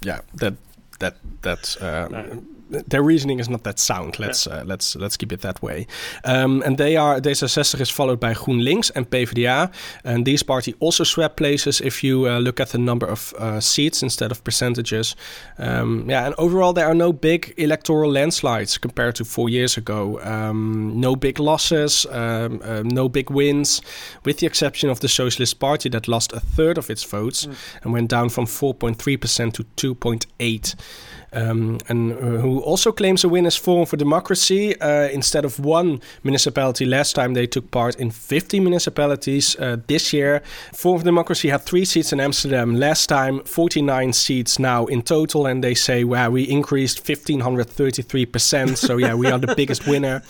[0.00, 0.54] Yeah, that
[1.04, 2.08] that that uh,
[2.86, 4.18] their reasoning is not that sound.
[4.18, 4.60] Let's yeah.
[4.60, 5.86] uh, let's let's keep it that way.
[6.24, 9.72] Um, and they are D66 is followed by GroenLinks and PvdA,
[10.04, 13.60] and these parties also swap places if you uh, look at the number of uh,
[13.60, 15.16] seats instead of percentages.
[15.58, 20.20] Um, yeah, and overall there are no big electoral landslides compared to four years ago.
[20.22, 23.82] Um, no big losses, um, uh, no big wins,
[24.24, 27.54] with the exception of the Socialist Party that lost a third of its votes mm.
[27.82, 30.74] and went down from 4.3% to 2.8.
[31.34, 34.78] Um, and uh, who also claims a win as Forum for Democracy.
[34.80, 40.12] Uh, instead of one municipality last time, they took part in 50 municipalities uh, this
[40.12, 40.42] year.
[40.72, 45.46] Forum for Democracy had three seats in Amsterdam last time, 49 seats now in total,
[45.46, 48.76] and they say, wow, we increased 1533%.
[48.76, 50.22] so yeah, we are the biggest winner.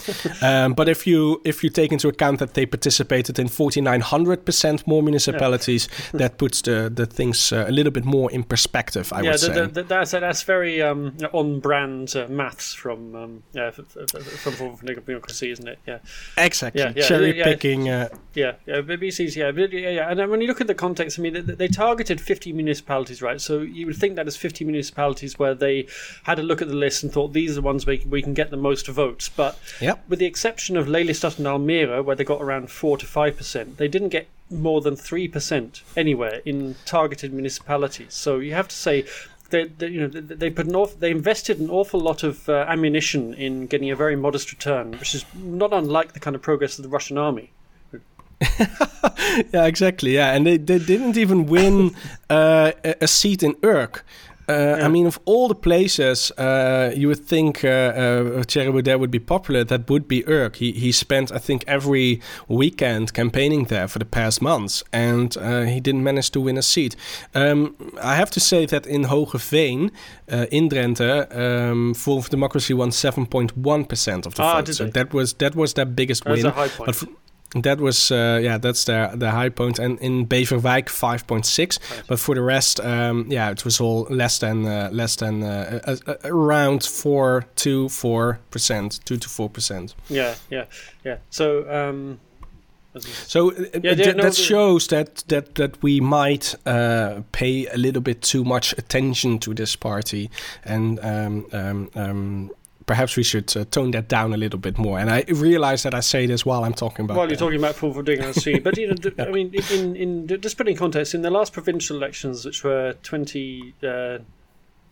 [0.42, 5.02] Um, but if you if you take into account that they participated in 4900% more
[5.02, 6.18] municipalities, yeah.
[6.20, 9.12] that puts the the things uh, a little bit more in perspective.
[9.12, 9.66] I yeah, would the, say.
[9.66, 10.82] The, that's that's very.
[10.82, 15.78] Um, um, on brand uh, maths from um, yeah, from democracy, isn't it?
[15.86, 15.98] Yeah,
[16.36, 16.80] exactly.
[16.80, 17.88] Yeah, yeah Cherry yeah, picking.
[17.88, 18.08] Uh...
[18.34, 20.10] Yeah, yeah, BBC's yeah, yeah, yeah.
[20.10, 23.40] And when you look at the context, I mean, they, they, targeted 50 municipalities, right?
[23.40, 25.86] So you would think that as 50 municipalities where they
[26.22, 28.22] had a look at the list and thought these are the ones we can, we
[28.22, 29.28] can get the most votes.
[29.28, 30.04] But yep.
[30.08, 33.76] with the exception of Lelystad and Almere, where they got around four to five percent,
[33.78, 38.14] they didn't get more than 3% anywhere in targeted municipalities.
[38.14, 39.06] So you have to say
[39.54, 42.66] they, they, you know they put an awful, they invested an awful lot of uh,
[42.68, 46.78] ammunition in getting a very modest return, which is not unlike the kind of progress
[46.78, 47.50] of the Russian army.
[49.54, 50.14] yeah, exactly.
[50.14, 51.94] Yeah, and they, they didn't even win
[52.28, 54.04] uh, a seat in Urk.
[54.48, 54.84] Uh, yeah.
[54.84, 59.10] I mean, of all the places uh, you would think uh, uh, Thierry Baudet would
[59.10, 60.56] be popular, that would be Urk.
[60.56, 65.62] He he spent, I think, every weekend campaigning there for the past months, and uh,
[65.62, 66.96] he didn't manage to win a seat.
[67.34, 69.90] Um, I have to say that in Hoogeveen,
[70.30, 71.94] uh, in Drenthe, um,
[72.28, 74.76] Democracy won 7.1% of the ah, votes.
[74.76, 77.16] So that was that was their biggest That's win.
[77.62, 81.78] That was uh, yeah, that's the the high point, and in Beverwijk five point six.
[82.08, 85.96] But for the rest, um, yeah, it was all less than uh, less than uh,
[86.24, 89.94] around four to four percent, two to four percent.
[90.08, 90.64] Yeah, yeah,
[91.04, 91.18] yeah.
[91.30, 91.68] So.
[91.70, 92.20] Um
[93.00, 97.76] so uh, yeah, th- no, that shows that that that we might uh, pay a
[97.76, 100.30] little bit too much attention to this party,
[100.64, 102.50] and um, um, um,
[102.86, 104.98] perhaps we should uh, tone that down a little bit more.
[104.98, 107.16] And I realize that I say this while I'm talking about.
[107.16, 107.92] While you're talking about for
[108.32, 109.24] sea, but you know, yeah.
[109.24, 113.74] I mean, in, in just putting context, in the last provincial elections, which were 20.
[113.82, 114.18] Uh,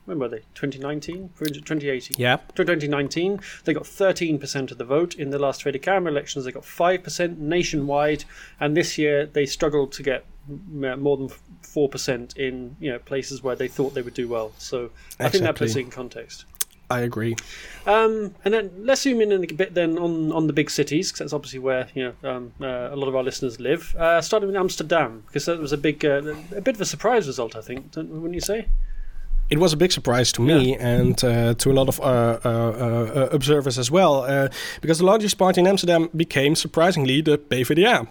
[0.05, 0.41] when were they?
[0.55, 1.31] 2019?
[1.39, 2.17] 2018?
[2.19, 2.39] Yeah.
[2.57, 5.15] 2019, they got 13% of the vote.
[5.15, 8.25] In the last Tweede Kamer elections, they got 5% nationwide.
[8.59, 13.55] And this year, they struggled to get more than 4% in you know places where
[13.55, 14.53] they thought they would do well.
[14.59, 15.27] So exactly.
[15.27, 16.45] I think that puts it in context.
[16.93, 17.37] I agree.
[17.87, 21.19] Um, and then let's zoom in a bit then on, on the big cities because
[21.19, 23.95] that's obviously where you know um, uh, a lot of our listeners live.
[23.97, 26.23] Uh, starting with Amsterdam because that was a big, uh,
[26.55, 27.97] a bit of a surprise result, I think.
[27.97, 28.69] Wouldn't you say?
[29.53, 30.89] It was a big surprise to me yeah.
[30.89, 34.49] and uh, to a lot of uh, uh, uh observers as well, uh,
[34.81, 38.07] because the largest party in Amsterdam became surprisingly the PvdA.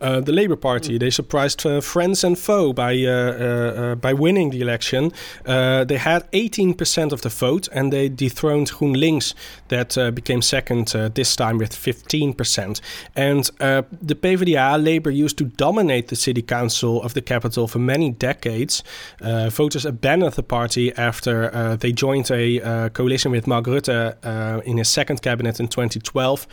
[0.00, 0.94] Uh, the Labour Party.
[0.94, 1.00] Mm.
[1.00, 5.12] They surprised uh, friends and foe by uh, uh, by winning the election.
[5.44, 9.34] they had 18% of the vote, and they dethroned GroenLinks,
[9.68, 12.80] that became second this time with 15%.
[13.16, 13.44] And
[14.06, 18.84] the PvdA, Labour, used to dominate the city council of the capital for many decades.
[19.20, 23.88] voters abandoned the party after uh, they joined a uh, coalition with Mark Rutte
[24.24, 26.46] uh, in his second cabinet in 2012.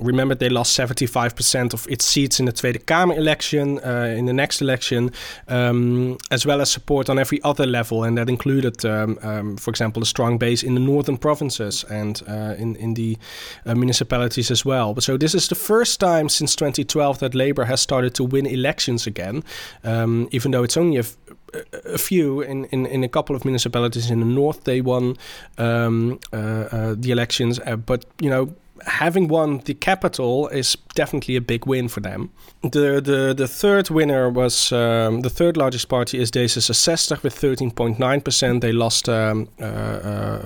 [0.00, 4.32] Remember, they lost 75% of its seats in the Tweede Kamer election, uh, in the
[4.32, 5.10] next election,
[5.48, 8.04] um, as well as support on every other level.
[8.04, 12.22] And that included, um, um, for example, a strong base in the northern provinces and
[12.28, 13.18] uh, in, in the
[13.66, 14.94] uh, municipalities as well.
[14.94, 18.46] But so this is the first time since 2012 that Labour has started to win
[18.46, 19.42] elections again,
[19.84, 21.04] um, even though it's only a,
[21.96, 25.16] few in, in, in a couple of municipalities in the north they won
[25.56, 28.54] um, uh, uh, the elections uh, but you know
[28.86, 32.30] having won the capital is definitely a big win for them.
[32.62, 38.60] The the, the third winner was um, the third largest party is D66 with 13.9%.
[38.60, 40.40] They lost um, uh, uh,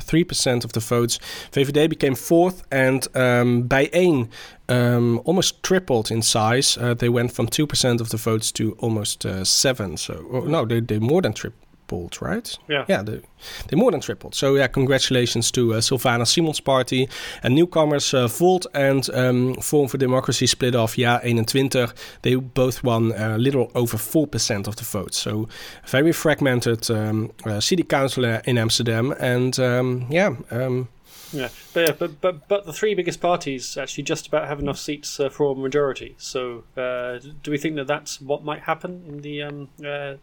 [0.00, 1.18] 3% of the votes.
[1.52, 4.28] VVD became fourth and um, Bijeen
[4.68, 6.76] um, almost tripled in size.
[6.76, 10.80] Uh, they went from 2% of the votes to almost uh, 7 So, no, they,
[10.80, 12.58] they more than tripled tripled, right?
[12.68, 12.84] Yeah.
[12.88, 13.20] Yeah, they,
[13.68, 14.34] they more than tripled.
[14.34, 17.08] So, yeah, congratulations to uh, Sylvana Simon's party.
[17.42, 21.88] And newcomers uh, Volt and um, Forum for Democracy split off, yeah, 21.
[22.22, 25.18] They both won a little over 4% of the votes.
[25.18, 25.48] So,
[25.86, 29.14] very fragmented um, uh, city council in Amsterdam.
[29.20, 30.88] And, um, yeah, um,
[31.32, 34.78] yeah, but yeah, but but but the three biggest parties actually just about have enough
[34.78, 36.14] seats uh, for a majority.
[36.18, 40.14] So, uh, do we think that that's what might happen in the um uh,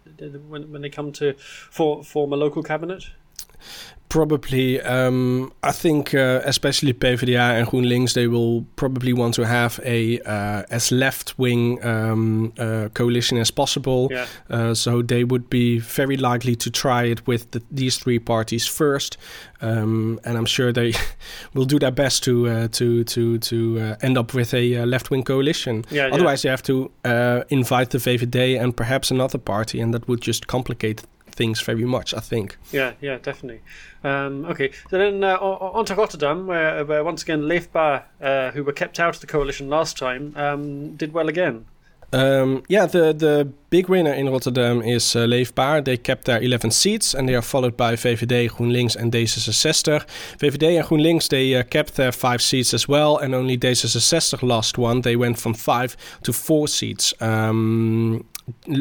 [0.47, 3.05] when when they come to for, form a local cabinet?
[4.13, 9.79] Probably, um, I think, uh, especially PvdA and GroenLinks, they will probably want to have
[9.83, 14.09] a uh, as left wing um, uh, coalition as possible.
[14.11, 14.27] Yeah.
[14.51, 18.67] Uh, so they would be very likely to try it with the, these three parties
[18.67, 19.17] first,
[19.61, 20.93] um, and I'm sure they
[21.55, 25.09] will do their best to uh, to to to uh, end up with a left
[25.09, 25.85] wing coalition.
[25.89, 26.49] Yeah, Otherwise, yeah.
[26.49, 26.91] they have to
[27.49, 31.01] invite the VVD and perhaps another party, and that would just complicate
[31.33, 32.13] things very much.
[32.13, 32.57] I think.
[32.71, 33.61] Yeah, yeah, definitely.
[34.03, 38.63] Um, okay, so then uh, on to Rotterdam, where, where once again Leefbaar, uh, who
[38.63, 41.65] were kept out of the coalition last time, um, did well again.
[42.13, 45.83] Um, yeah, the, the big winner in Rotterdam is uh, Leefbaar.
[45.83, 50.05] They kept their 11 seats and they are followed by VVD, GroenLinks and D66.
[50.37, 54.77] VVD and GroenLinks, they uh, kept their five seats as well and only D66 lost
[54.77, 55.01] one.
[55.01, 57.15] They went from five to four seats.
[57.19, 58.25] Um,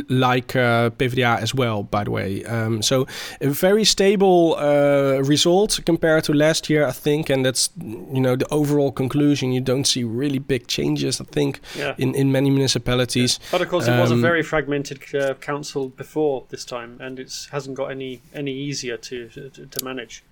[0.08, 2.44] like uh, PvdA as well, by the way.
[2.44, 3.06] Um, so
[3.40, 8.36] a very stable uh, result compared to last year, I think, and that's you know
[8.36, 9.52] the overall conclusion.
[9.52, 11.94] You don't see really big changes, I think, yeah.
[11.98, 13.38] in in many municipalities.
[13.40, 13.48] Yeah.
[13.52, 16.98] But of course, it um, was a um, very fragmented uh, council before this time,
[17.00, 20.24] and it hasn't got any any easier to to, to manage.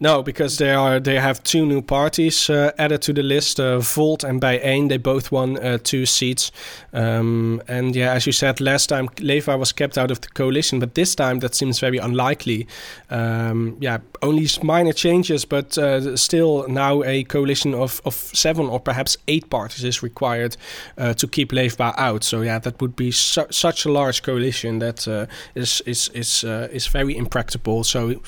[0.00, 3.60] No, because they are they have two new parties uh, added to the list.
[3.60, 6.50] Uh, Volt and Bijeen, they both won uh, two seats.
[6.92, 10.80] Um, and yeah, as you said last time, Leefbaar was kept out of the coalition,
[10.80, 12.66] but this time that seems very unlikely.
[13.10, 18.80] Um, yeah, only minor changes, but uh, still now a coalition of, of seven or
[18.80, 20.56] perhaps eight parties is required
[20.98, 22.24] uh, to keep Leefbaar out.
[22.24, 26.44] So yeah, that would be su- such a large coalition that uh, is is is
[26.44, 27.84] is very impractical.
[27.84, 28.20] So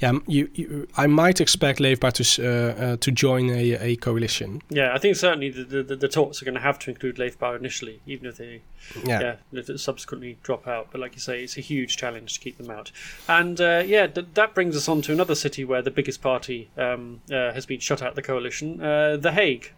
[0.00, 4.62] yeah, you, you I might expect Leefbaar to uh, uh, to join a, a coalition.
[4.68, 7.58] Yeah, I think certainly the, the, the talks are going to have to include Leefbaar
[7.58, 8.62] initially, even if they
[9.04, 9.36] yeah.
[9.52, 10.88] yeah subsequently drop out.
[10.90, 12.90] But like you say, it's a huge challenge to keep them out.
[13.28, 16.70] And uh, yeah, th- that brings us on to another city where the biggest party
[16.76, 19.72] um, uh, has been shut out of the coalition, uh, The Hague.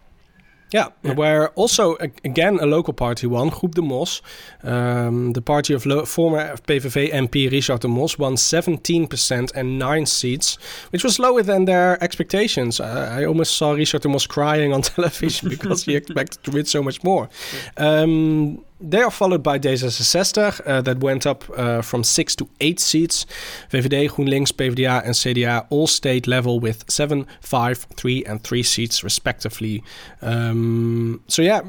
[0.72, 4.20] Yeah, yeah, where also again a local party won, Groep de Mos.
[4.64, 10.58] Um, the party of former PVV MP Richard de Mos won 17% and nine seats,
[10.90, 12.80] which was lower than their expectations.
[12.80, 16.64] Uh, I almost saw Richard de Mos crying on television because he expected to win
[16.64, 17.28] so much more.
[17.76, 22.78] Um, they are followed by D66, uh, that went up uh, from six to eight
[22.80, 23.26] seats.
[23.70, 29.02] VVD, GroenLinks, PvdA, and CDA all stayed level with seven, five, three, and three seats
[29.02, 29.82] respectively.
[30.20, 31.62] Um, so yeah,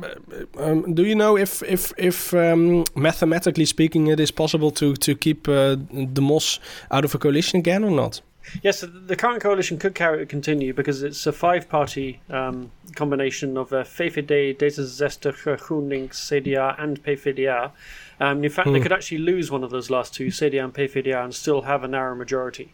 [0.57, 4.95] uh, um, do you know if if if um, mathematically speaking it is possible to
[4.95, 6.59] to keep uh, de Mos
[6.91, 8.21] out of a coalition again or not?
[8.61, 13.83] Yes, the current coalition could carry continue because it's a five-party um, combination of uh,
[13.83, 17.71] VVD, D66, GroenLinks, CDA, and PvdA.
[18.19, 18.73] Um, in fact, hmm.
[18.73, 21.83] they could actually lose one of those last two, CDA and PvdA, and still have
[21.83, 22.71] a narrow majority.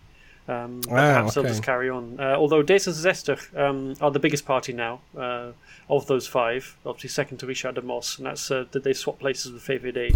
[0.48, 1.42] Um, wow, perhaps okay.
[1.42, 2.20] they'll just carry on.
[2.20, 5.52] Uh, although D66 um, are the biggest party now uh,
[5.90, 9.52] of those five, obviously second to Richard de Mos, and that's uh, they swap places
[9.54, 10.16] with VVD.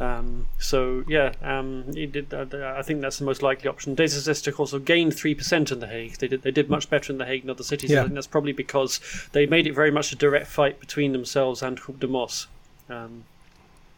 [0.00, 3.94] Um, so yeah, um, did, uh, I think that's the most likely option.
[3.94, 6.16] D66 also gained three percent in the Hague.
[6.16, 7.90] They did they did much better in the Hague than other cities.
[7.90, 8.00] Yeah.
[8.00, 8.98] I think that's probably because
[9.32, 12.46] they made it very much a direct fight between themselves and Groep de Mos.
[12.88, 13.24] Um,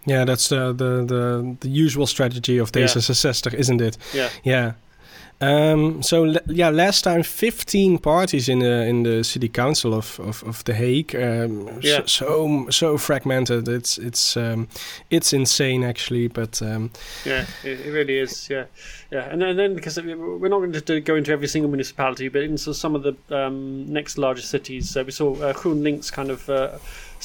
[0.05, 3.59] yeah, that's the, the the the usual strategy of D66, yeah.
[3.59, 3.97] isn't it?
[4.12, 4.31] Yeah.
[4.43, 4.73] Yeah.
[5.42, 10.44] Um, so yeah, last time 15 parties in the in the city council of of,
[10.44, 11.16] of the Hague.
[11.16, 12.02] Um, yeah.
[12.07, 13.66] so, so fragmented.
[13.68, 14.68] It's it's um,
[15.11, 16.28] it's insane actually.
[16.28, 16.92] But um,
[17.24, 18.48] yeah, it, it, really is.
[18.48, 18.66] Yeah,
[19.11, 19.28] yeah.
[19.31, 22.42] And then, and then because we're not going to go into every single municipality, but
[22.42, 26.48] in some of the um, next larger cities, uh, we saw uh, GroenLinks kind of.
[26.48, 26.78] Uh,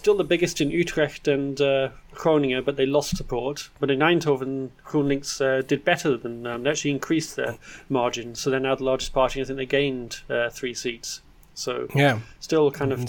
[0.08, 3.70] still the biggest in Utrecht and uh, Groningen, but they lost support.
[3.78, 7.58] But in Eindhoven, GroenLinks uh, did better than um, they actually increased their
[7.90, 8.34] margin.
[8.34, 9.42] So they're now the largest party.
[9.42, 11.20] I think they gained uh, three seats.
[11.56, 13.04] So yeah, still kind of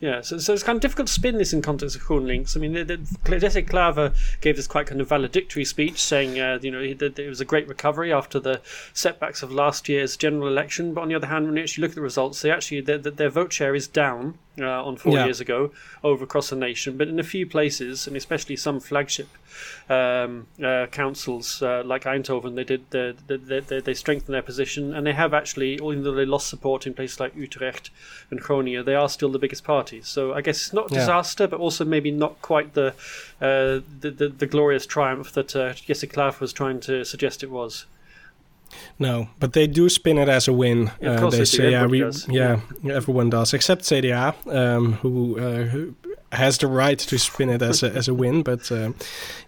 [0.00, 2.56] yeah, so, so it's kind of difficult to spin this in context of GroenLinks.
[2.56, 6.58] I mean, the, the, Jesse Klaver gave this quite kind of valedictory speech saying, uh,
[6.62, 8.62] you know, that it was a great recovery after the
[8.94, 10.94] setbacks of last year's general election.
[10.94, 12.98] But on the other hand, when you actually look at the results, they actually their,
[12.98, 15.24] their vote share is down uh, on four yeah.
[15.24, 15.70] years ago
[16.02, 16.96] over across the nation.
[16.96, 19.28] But in a few places, and especially some flagship
[19.88, 24.94] um, uh, councils uh, like Eindhoven, they did the, the, the, they strengthened their position,
[24.94, 27.90] and they have actually, even though they lost support in places like Utrecht
[28.30, 30.00] and Groningen, they are still the biggest party.
[30.02, 32.94] So I guess it's not a disaster, but also maybe not quite the
[33.40, 37.50] uh, the, the, the, glorious triumph that uh, Jesse Klaver was trying to suggest it
[37.50, 37.84] was.
[38.98, 40.90] No, but they do spin it as a win.
[41.00, 45.38] Yeah, uh, they, they say, yeah, we, yeah, yeah, everyone does, except CDA, um, who,
[45.38, 45.94] uh, who
[46.32, 48.42] has the right to spin it as a, as a win.
[48.42, 48.92] But uh,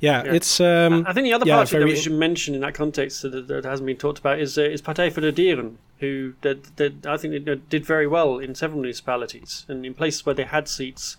[0.00, 0.60] yeah, yeah, it's.
[0.60, 3.48] Um, I think the other yeah, party that we should mention in that context that,
[3.48, 7.06] that hasn't been talked about is uh, is Partij voor de Dieren, who did, did,
[7.06, 11.16] I think did very well in several municipalities and in places where they had seats.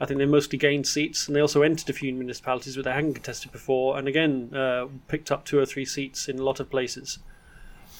[0.00, 2.92] I think they mostly gained seats, and they also entered a few municipalities where they
[2.92, 6.60] hadn't contested before, and again uh, picked up two or three seats in a lot
[6.60, 7.18] of places.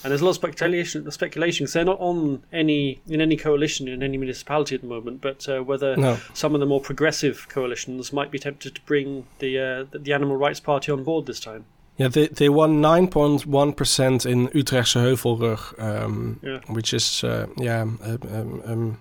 [0.05, 3.89] And there's a lot of speculation, speculation because they're not on any in any coalition
[3.89, 5.21] in any municipality at the moment.
[5.21, 6.19] But uh, whether no.
[6.35, 10.37] some of the more progressive coalitions might be tempted to bring the uh, the Animal
[10.37, 11.65] Rights Party on board this time.
[11.97, 16.61] Yeah, they they won nine point one percent in Utrechtse Heuvelrug, um, yeah.
[16.69, 18.99] which is uh, yeah um, um,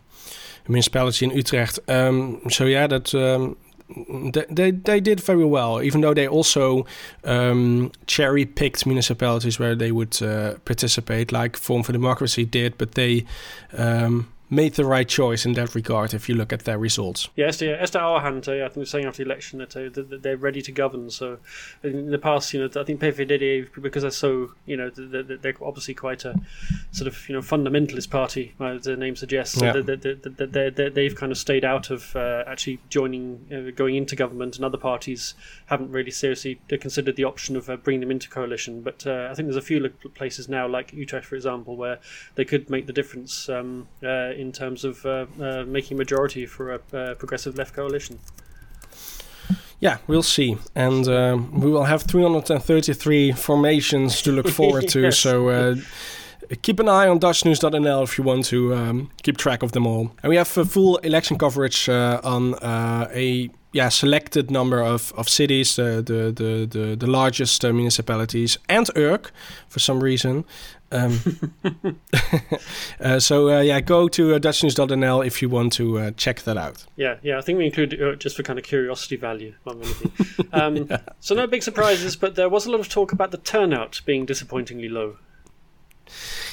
[0.67, 1.79] a municipality in Utrecht.
[1.88, 3.13] Um, so yeah, that
[3.95, 6.86] um, they, they did very well, even though they also
[7.23, 12.93] um, cherry picked municipalities where they would uh, participate, like Forum for Democracy did, but
[12.93, 13.26] they
[13.73, 17.29] um, made the right choice in that regard if you look at their results.
[17.36, 20.23] Yeah, Esther, Esther Ouwehand, uh, I think we're saying after the election that, uh, that,
[20.23, 21.10] they're ready to govern.
[21.10, 21.39] So
[21.83, 25.93] in the past, you know, I think PVDD, because they're so, you know, they're obviously
[25.93, 26.39] quite a
[26.91, 29.62] sort of, you know, fundamentalist party, as the name suggests.
[29.62, 29.73] Yeah.
[29.73, 34.63] they they've kind of stayed out of uh, actually joining, uh, going into government, and
[34.63, 35.33] other parties
[35.65, 38.81] haven't really seriously considered the option of uh, bringing them into coalition.
[38.81, 41.99] But uh, I think there's a few places now, like Utrecht, for example, where
[42.36, 43.88] they could make the difference um,
[44.38, 48.19] in terms of uh, uh, making majority for a progressive left coalition.
[49.80, 55.12] Yeah, we'll see, and um, we will have 333 formations to look forward to.
[55.12, 55.76] So uh,
[56.63, 60.12] keep an eye on DutchNews.nl if you want to um, keep track of them all.
[60.23, 65.30] And we have full election coverage uh, on uh, a yeah selected number of, of
[65.30, 69.32] cities, uh, the, the the the largest uh, municipalities, and Urk
[69.67, 70.45] for some reason.
[70.91, 71.19] Um,
[73.01, 76.58] uh, so uh, yeah, go to uh, DutchNews.nl if you want to uh, check that
[76.58, 76.86] out.
[76.95, 79.53] Yeah, yeah, I think we include uh, just for kind of curiosity value.
[80.53, 80.99] Um, yeah.
[81.19, 84.25] So no big surprises, but there was a lot of talk about the turnout being
[84.25, 85.17] disappointingly low.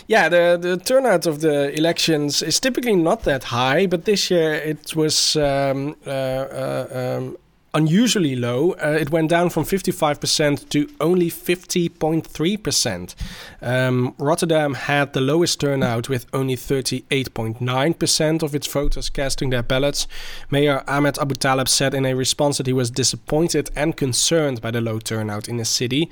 [0.07, 4.53] Yeah, the the turnout of the elections is typically not that high, but this year
[4.53, 7.37] it was um, uh, uh, um,
[7.75, 8.73] unusually low.
[8.73, 13.15] Uh, it went down from 55% to only 50.3%.
[13.61, 20.07] Um, Rotterdam had the lowest turnout with only 38.9% of its voters casting their ballots.
[20.51, 24.81] Mayor Ahmed Aboutaleb said in a response that he was disappointed and concerned by the
[24.81, 26.11] low turnout in the city.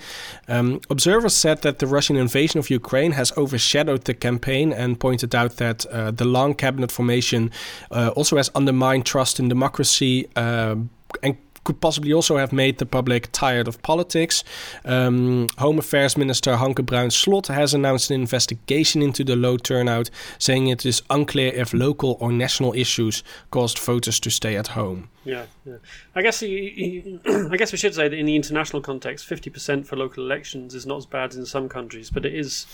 [0.48, 5.34] Um, observers said that the Russian invasion of Ukraine has overshadowed the campaign and pointed
[5.34, 7.50] out that uh, the long cabinet formation
[7.90, 10.76] uh, also has undermined trust in democracy uh,
[11.22, 14.42] and could possibly also have made the public tired of politics.
[14.84, 20.10] Um, Home Affairs Minister Hanke Bruins Slot has announced an investigation into the low turnout,
[20.38, 25.08] saying it is unclear if local or national issues caused voters to stay at home.
[25.24, 25.76] Yeah, yeah.
[26.14, 29.96] I guess I guess we should say that in the international context, fifty percent for
[29.96, 32.66] local elections is not as bad as in some countries, but it is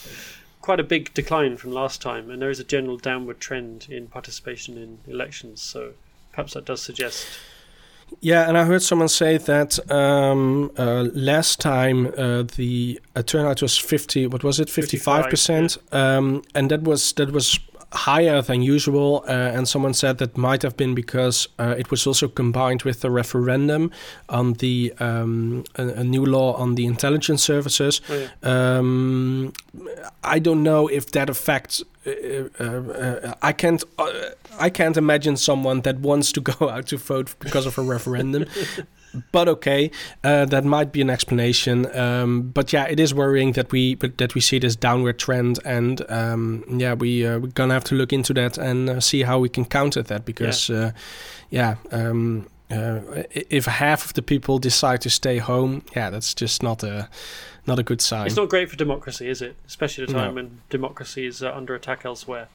[0.63, 4.07] quite a big decline from last time, and there is a general downward trend in
[4.07, 5.61] participation in elections.
[5.61, 5.93] So
[6.33, 7.27] perhaps that does suggest.
[8.21, 13.63] Yeah, and I heard someone say that um, uh, last time uh, the uh, turnout
[13.63, 14.27] was fifty.
[14.27, 14.69] What was it?
[14.69, 17.61] Fifty-five percent, um, and that was that was
[17.93, 22.07] higher than usual, uh, and someone said that might have been because uh, it was
[22.07, 23.91] also combined with the referendum
[24.29, 28.03] on the um, a, a, new law on the intelligence services.
[28.11, 29.88] Oh, yeah.
[30.25, 31.83] I don't know if that affects.
[32.07, 33.83] Uh, uh, uh I can't.
[33.99, 34.13] Uh,
[34.59, 38.47] I can't imagine someone that wants to go out to vote because of a referendum.
[39.33, 39.91] but okay,
[40.25, 41.95] uh, that might be an explanation.
[41.97, 46.03] Um, but yeah, it is worrying that we that we see this downward trend, and
[46.11, 49.39] um, yeah, we uh, we're gonna have to look into that and uh, see how
[49.39, 50.91] we can counter that because yeah, uh,
[51.51, 53.01] yeah um, uh,
[53.51, 57.09] if half of the people decide to stay home, yeah, that's just not a
[57.69, 58.27] not a good sign.
[58.27, 59.55] It's not great for democracy, is it?
[59.67, 60.43] Especially at a time no.
[60.43, 62.49] when democracy is uh, under attack elsewhere.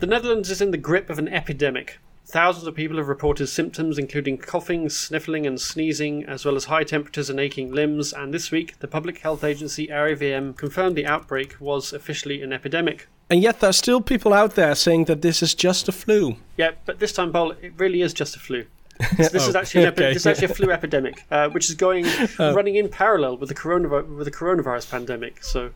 [0.00, 1.98] The Netherlands is in the grip of an epidemic.
[2.24, 6.84] Thousands of people have reported symptoms including coughing, sniffling, and sneezing, as well as high
[6.84, 8.12] temperatures and aching limbs.
[8.12, 13.08] And this week, the public health agency RIVM confirmed the outbreak was officially an epidemic.
[13.28, 16.36] And yet, there are still people out there saying that this is just a flu.
[16.56, 18.64] Yeah, but this time, Paul, it really is just a flu.
[19.16, 20.12] This oh, is actually epi- okay.
[20.14, 22.06] this is actually a flu epidemic, uh, which is going
[22.38, 22.54] oh.
[22.54, 25.42] running in parallel with the coronavirus with the coronavirus pandemic.
[25.42, 25.70] So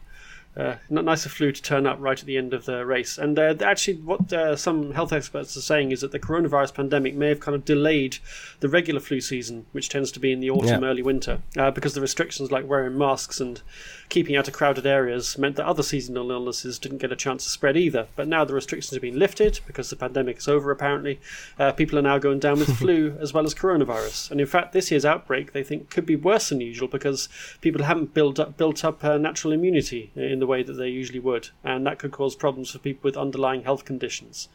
[0.56, 3.18] uh, not nice of flu to turn up right at the end of the race.
[3.18, 7.14] And uh, actually, what uh, some health experts are saying is that the coronavirus pandemic
[7.14, 8.18] may have kind of delayed
[8.60, 10.88] the regular flu season, which tends to be in the autumn, yeah.
[10.88, 13.62] early winter, uh, because the restrictions like wearing masks and
[14.09, 17.50] keeping out of crowded areas meant that other seasonal illnesses didn't get a chance to
[17.50, 18.07] spread either.
[18.16, 21.20] But now the restrictions have been lifted because the pandemic is over, apparently.
[21.59, 24.30] Uh, people are now going down with flu as well as coronavirus.
[24.30, 27.28] And in fact, this year's outbreak they think could be worse than usual because
[27.61, 31.20] people haven't built up, built up uh, natural immunity in the way that they usually
[31.20, 31.48] would.
[31.62, 34.48] And that could cause problems for people with underlying health conditions.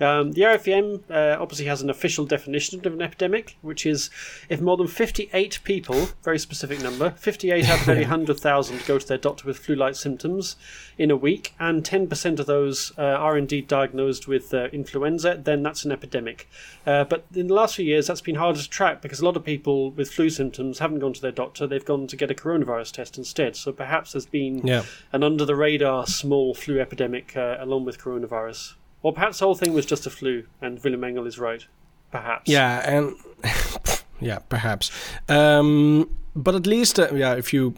[0.00, 4.08] Um, the RIVM uh, obviously has an official definition of an epidemic, which is
[4.48, 9.06] if more than 58 people, very specific number, 58 out of every 100,000 go to
[9.06, 10.56] their doctor with flu like symptoms
[10.96, 15.62] in a week, and 10% of those uh, are indeed diagnosed with uh, influenza, then
[15.62, 16.48] that's an epidemic.
[16.86, 19.36] Uh, but in the last few years, that's been harder to track because a lot
[19.36, 22.34] of people with flu symptoms haven't gone to their doctor, they've gone to get a
[22.34, 23.54] coronavirus test instead.
[23.54, 24.84] So perhaps there's been yeah.
[25.12, 28.74] an under the radar small flu epidemic uh, along with coronavirus.
[29.02, 31.66] Or perhaps the whole thing was just a flu, and Willem Engel is right.
[32.10, 32.50] Perhaps.
[32.50, 33.14] Yeah, and
[34.20, 34.90] yeah, perhaps.
[35.28, 37.74] Um, but at least, uh, yeah, if you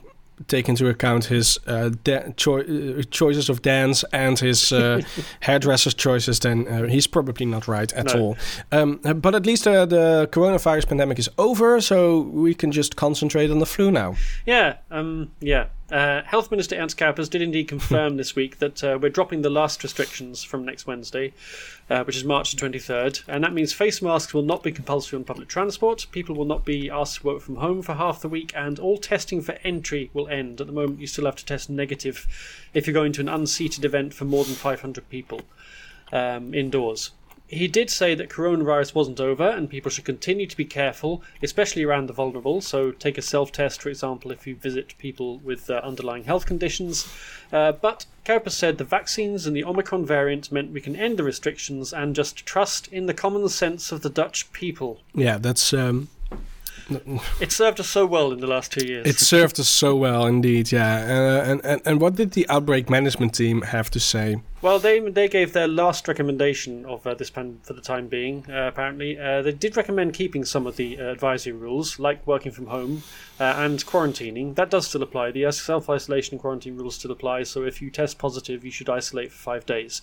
[0.49, 5.01] take into account his uh, da- cho- uh, choices of dance and his uh,
[5.41, 8.20] hairdresser's choices, then uh, he's probably not right at no.
[8.20, 8.37] all.
[8.73, 13.51] Um, but at least uh, the coronavirus pandemic is over, so we can just concentrate
[13.51, 14.16] on the flu now.
[14.47, 15.66] Yeah, um, yeah.
[15.93, 19.51] Uh, Health Minister Ernst Kuipers did indeed confirm this week that uh, we're dropping the
[19.51, 21.34] last restrictions from next Wednesday,
[21.90, 25.24] uh, which is March 23rd, and that means face masks will not be compulsory on
[25.24, 28.55] public transport, people will not be asked to work from home for half the week,
[28.57, 30.62] and all testing for entry will end.
[30.62, 32.26] At the moment, you still have to test negative
[32.72, 35.43] if you're going to an unseated event for more than 500 people
[36.11, 37.11] um, indoors
[37.53, 41.85] he did say that coronavirus wasn't over and people should continue to be careful, especially
[41.85, 42.63] around the vulnerable.
[42.63, 46.47] So, take a self test, for example, if you visit people with uh, underlying health
[46.47, 47.13] conditions.
[47.53, 51.25] Uh, but Kuipers said the vaccines and the Omicron variant meant we can end the
[51.25, 55.01] restrictions and just trust in the common sense of the Dutch people.
[55.15, 55.75] Yeah, that's.
[55.75, 56.09] Um
[57.41, 59.07] it served us so well in the last two years.
[59.07, 60.97] It served us so well indeed, yeah.
[60.97, 64.37] Uh, and, and and what did the outbreak management team have to say?
[64.62, 68.47] Well, they they gave their last recommendation of uh, this pan for the time being.
[68.49, 72.53] Uh, apparently, uh, they did recommend keeping some of the uh, advisory rules, like working
[72.53, 73.03] from home
[73.43, 74.55] uh, and quarantining.
[74.55, 75.32] That does still apply.
[75.32, 77.43] The self isolation and quarantine rules still apply.
[77.43, 80.01] So if you test positive, you should isolate for five days.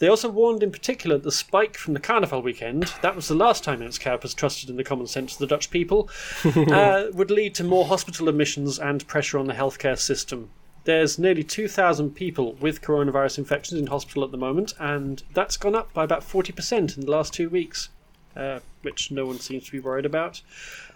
[0.00, 2.92] They also warned, in particular, that the spike from the Carnival weekend.
[3.02, 5.70] That was the last time Ernst Kuipers trusted in the common sense of the Dutch
[5.70, 6.10] people.
[6.70, 10.50] Uh, would lead to more hospital admissions and pressure on the healthcare system
[10.84, 15.74] there's nearly 2,000 people with coronavirus infections in hospital at the moment, and that's gone
[15.74, 17.90] up by about 40% in the last two weeks,
[18.36, 20.40] uh, which no one seems to be worried about.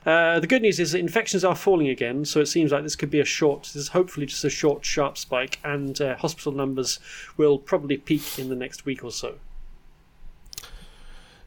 [0.06, 2.96] Uh, the good news is that infections are falling again, so it seems like this
[2.96, 6.52] could be a short, this is hopefully just a short, sharp spike, and uh, hospital
[6.52, 7.00] numbers
[7.36, 9.36] will probably peak in the next week or so.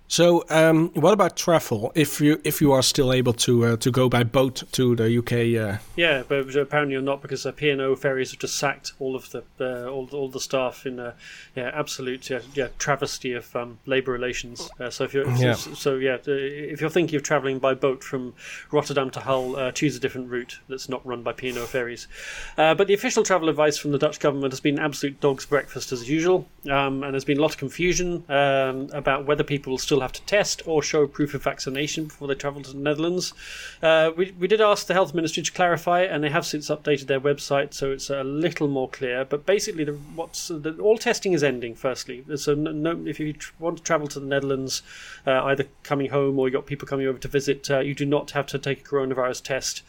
[0.09, 1.91] So, um, what about travel?
[1.93, 5.17] If you if you are still able to uh, to go by boat to the
[5.17, 5.61] UK?
[5.61, 5.79] Uh...
[5.97, 9.43] Yeah, but apparently you're not because the P&O ferries have just sacked all of the
[9.59, 11.13] uh, all all the staff in a
[11.55, 14.69] yeah absolute yeah, yeah travesty of um, labour relations.
[14.79, 15.53] Uh, so if you're yeah.
[15.53, 18.33] So, so, yeah, if you're thinking of travelling by boat from
[18.71, 22.07] Rotterdam to Hull, uh, choose a different route that's not run by P&O ferries.
[22.57, 25.91] Uh, but the official travel advice from the Dutch government has been absolute dog's breakfast
[25.91, 29.77] as usual, um, and there's been a lot of confusion um, about whether people will
[29.77, 32.77] still still have to test or show proof of vaccination before they travel to the
[32.77, 33.33] Netherlands.
[33.81, 37.07] Uh, we, we did ask the health ministry to clarify, and they have since updated
[37.07, 39.25] their website, so it's a little more clear.
[39.25, 41.73] But basically, the, what's the, all testing is ending.
[41.73, 44.83] Firstly, so no, if you tr- want to travel to the Netherlands,
[45.25, 47.95] uh, either coming home or you have got people coming over to visit, uh, you
[47.95, 49.81] do not have to take a coronavirus test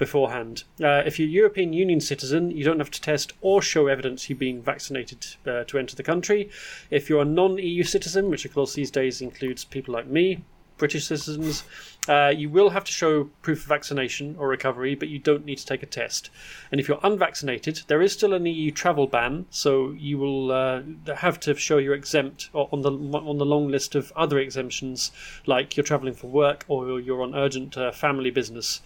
[0.00, 0.64] beforehand.
[0.82, 4.28] Uh, if you're a European Union citizen, you don't have to test or show evidence
[4.28, 6.50] you've been vaccinated uh, to enter the country.
[6.90, 10.42] If you're a non EU citizen, which of course these days includes people like me,
[10.78, 11.64] British citizens,
[12.08, 15.58] uh, you will have to show proof of vaccination or recovery, but you don't need
[15.58, 16.30] to take a test.
[16.72, 20.80] And if you're unvaccinated, there is still an EU travel ban, so you will uh,
[21.14, 25.12] have to show you're exempt on the on the long list of other exemptions,
[25.44, 28.80] like you're traveling for work or you're on urgent uh, family business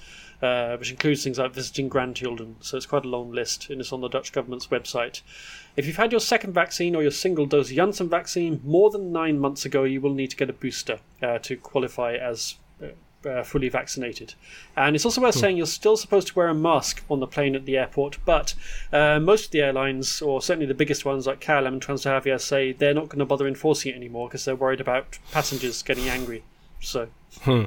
[0.45, 2.57] uh, which includes things like visiting grandchildren.
[2.61, 5.22] So it's quite a long list, and it's on the Dutch government's website.
[5.74, 9.38] If you've had your second vaccine or your single dose Janssen vaccine more than nine
[9.38, 13.42] months ago, you will need to get a booster uh, to qualify as uh, uh
[13.42, 14.34] fully vaccinated.
[14.76, 15.40] And it's also worth cool.
[15.40, 18.55] saying you're still supposed to wear a mask on the plane at the airport, but
[18.92, 22.72] uh, most of the airlines, or certainly the biggest ones like KLM and Transavia, say
[22.72, 26.45] they're not going to bother enforcing it anymore because they're worried about passengers getting angry.
[26.80, 27.09] So,
[27.40, 27.64] hmm.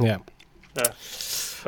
[0.00, 0.18] yeah.
[0.76, 0.90] Uh,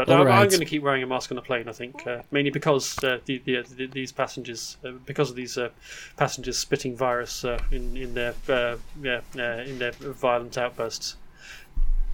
[0.07, 0.43] but I'm, right.
[0.43, 1.69] I'm, going to keep wearing a mask on the plane.
[1.69, 5.59] I think uh, mainly because uh, the, the, the, these passengers, uh, because of these
[5.59, 5.71] uh,
[6.17, 11.17] passengers spitting virus uh, in in their uh, yeah in their violent outbursts.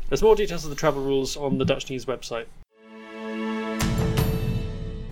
[0.09, 2.47] There's more details of the travel rules on the Dutch News website.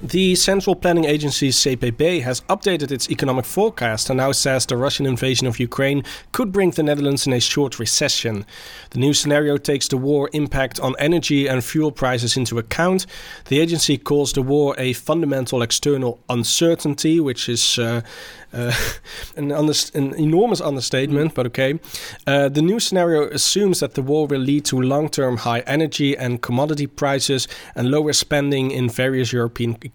[0.04, 5.06] The Central Planning Agency CPB has updated its economic forecast and now says the Russian
[5.06, 8.44] invasion of Ukraine could bring the Netherlands in a short recession.
[8.90, 13.06] The new scenario takes the war impact on energy and fuel prices into account.
[13.44, 18.00] The agency calls the war a fundamental external uncertainty, which is uh,
[18.52, 18.72] uh,
[19.36, 21.78] an, an, enormous understatement, but okay.
[22.26, 26.18] Uh, the new scenario assumes that the war will lead to long term high energy
[26.18, 27.46] and commodity prices
[27.76, 29.91] and lower spending in various European economies.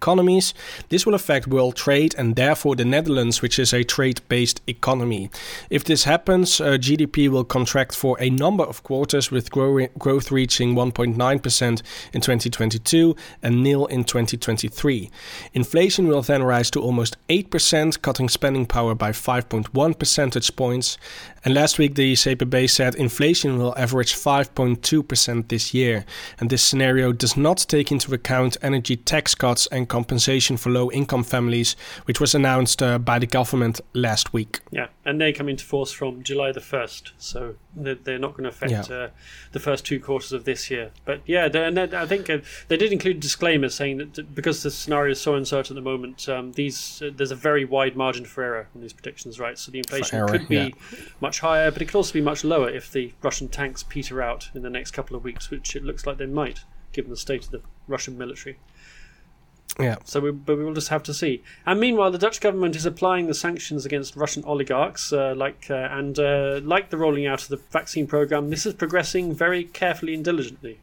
[0.89, 5.30] This will affect world trade and therefore the Netherlands, which is a trade based economy.
[5.70, 10.32] If this happens, uh, GDP will contract for a number of quarters, with grow- growth
[10.32, 11.82] reaching 1.9%
[12.14, 15.10] in 2022 and nil in 2023.
[15.54, 20.98] Inflation will then rise to almost 8%, cutting spending spending power by 5.1 percentage points.
[21.43, 26.06] And last week, the CPB said inflation will average 5.2% this year.
[26.39, 30.92] And this scenario does not take into account energy tax cuts and compensation for low
[30.92, 31.76] income families,
[32.06, 34.60] which was announced uh, by the government last week.
[34.72, 37.12] Yeah, and they come into force from July the 1st.
[37.18, 38.96] So they're not going to affect yeah.
[38.96, 39.10] uh,
[39.52, 40.92] the first two quarters of this year.
[41.06, 45.12] But yeah, and I think uh, they did include disclaimers saying that because the scenario
[45.12, 48.44] is so uncertain at the moment, um, these uh, there's a very wide margin for
[48.44, 49.58] error in these predictions, right?
[49.58, 50.70] So the inflation error, could be yeah.
[51.22, 54.50] much higher, but it could also be much lower if the Russian tanks peter out
[54.54, 56.62] in the next couple of weeks, which it looks like they might,
[56.92, 58.58] given the state of the Russian military.
[59.80, 59.98] Yeah.
[60.06, 61.44] So, we, but we will just have to see.
[61.66, 65.88] And meanwhile, the Dutch government is applying the sanctions against Russian oligarchs, uh, like uh,
[65.92, 68.50] and uh, like the rolling out of the vaccine program.
[68.50, 70.80] This is progressing very carefully and diligently.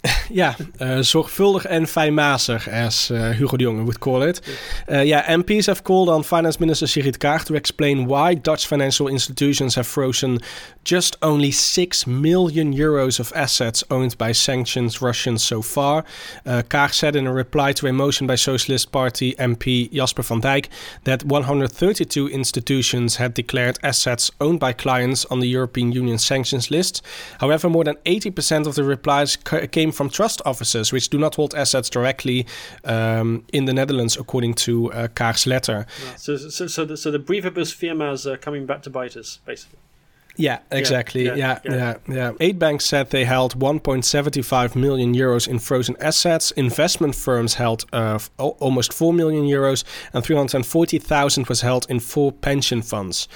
[0.42, 4.40] ja, uh, zorgvuldig en fijnmazig, as uh, Hugo de Jonge would call it.
[4.88, 9.08] Uh, yeah, MPs have called on Finance Minister Sigrid Kaag to explain why Dutch financial
[9.08, 10.40] institutions have frozen
[10.84, 16.04] just only 6 million euros of assets owned by sanctioned Russians so far.
[16.46, 20.40] Uh, Kaag said in a reply to a motion by Socialist Party MP Jasper van
[20.40, 20.68] Dijk
[21.04, 27.02] that 132 institutions had declared assets owned by clients on the European Union sanctions list.
[27.40, 31.54] However, more than 80% of the replies came from trust officers, which do not hold
[31.54, 32.46] assets directly
[32.84, 35.08] um, in the Netherlands, according to uh,
[35.46, 35.86] letter.
[36.04, 36.14] Yeah.
[36.16, 37.18] So, so, so, the, so the
[37.72, 39.78] firmas are coming back to bite us, basically.
[40.40, 41.24] Yeah, exactly.
[41.24, 42.32] Yeah yeah, yeah, yeah, yeah.
[42.40, 46.50] Eight banks said they held 1.75 million euros in frozen assets.
[46.52, 52.82] Investment firms held uh, almost 4 million euros, and 340,000 was held in four pension
[52.82, 53.28] funds.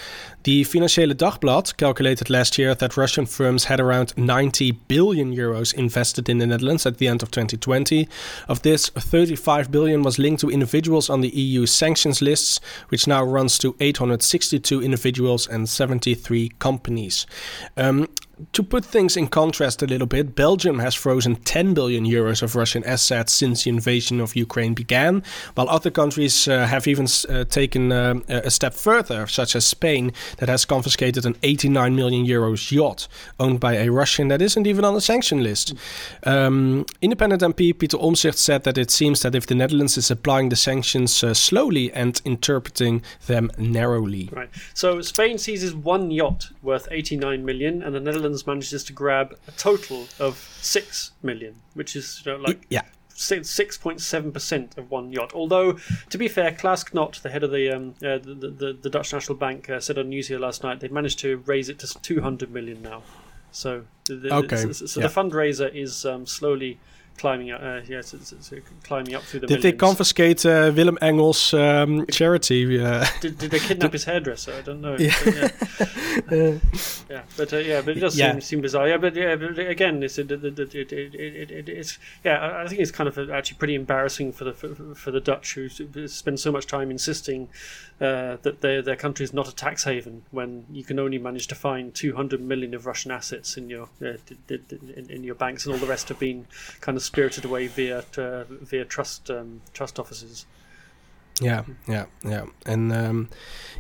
[0.45, 6.29] The Financieele Dagblad calculated last year that Russian firms had around 90 billion euros invested
[6.29, 8.07] in the Netherlands at the end of 2020.
[8.47, 13.25] Of this, 35 billion was linked to individuals on the EU sanctions lists, which now
[13.25, 16.94] runs to 862 individuals and 73 companies.
[17.77, 18.09] Um,
[18.53, 22.57] to put things in contrast a little bit, Belgium has frozen 10 billion euros of
[22.57, 25.23] Russian assets since the invasion of Ukraine began,
[25.55, 30.13] while other countries uh, have even uh, taken uh, a step further, such as Spain,
[30.39, 34.85] that has confiscated an 89 million euros yacht owned by a Russian that isn't even
[34.85, 35.75] on the sanction list.
[36.25, 40.49] Um, independent MP Peter Omtzigt said that it seems that if the Netherlands is applying
[40.49, 44.29] the sanctions uh, slowly and interpreting them narrowly.
[44.33, 44.51] Right.
[44.75, 49.53] So Spain seizes one yacht worth 89 million, and the Netherlands manages to grab a
[49.53, 52.83] total of 6 million, which is you know, like yeah.
[53.15, 55.33] 6.7% of one yacht.
[55.35, 55.79] Although,
[56.11, 59.13] to be fair, Klaas Knot, the head of the um, uh, the, the, the, Dutch
[59.13, 62.03] National Bank, uh, said on News here last night they've managed to raise it to
[62.03, 63.03] 200 million now.
[63.53, 64.57] So, the, okay.
[64.57, 65.07] so, so yeah.
[65.07, 66.81] the fundraiser is um, slowly
[67.19, 67.63] climbing up.
[67.63, 68.53] Uh, it's, it's, it's
[68.83, 69.47] climbing up through the.
[69.47, 69.63] Did millions.
[69.63, 72.83] they confiscate uh, Willem Engels' um, charity?
[72.83, 74.53] Uh, did, did, they kidnap his hairdresser?
[74.55, 74.97] I don't know.
[75.05, 75.35] Yeah, but,
[76.31, 76.59] yeah.
[77.11, 77.23] yeah.
[77.37, 78.33] but uh, yeah, but it does yeah.
[78.33, 78.89] seem, seem bizarre.
[78.89, 82.63] Yeah, but yeah, but again, it's it, it, it, it, it's yeah.
[82.65, 85.69] I think it's kind of actually pretty embarrassing for the for, for the Dutch who
[86.09, 87.49] spend so much time insisting
[88.05, 91.47] uh, that their their country is not a tax haven when you can only manage
[91.47, 94.19] to find 200 million of Russian assets in your uh,
[94.51, 96.47] in, in your banks, and all the rest have been
[96.81, 100.45] kind of spirited away via uh, via trust um, trust offices.
[101.41, 103.29] Yeah, yeah, yeah, and um,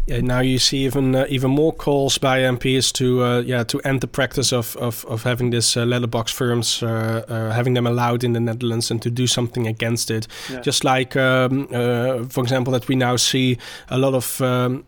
[0.06, 3.80] yeah, now you see even uh, even more calls by MPs to uh, yeah to
[3.80, 7.86] end the practice of of, of having this uh, letterbox firms uh, uh, having them
[7.86, 10.26] allowed in the Netherlands and to do something against it.
[10.50, 10.60] Yeah.
[10.60, 13.56] Just like um, uh, for example that we now see
[13.88, 14.84] a lot of um,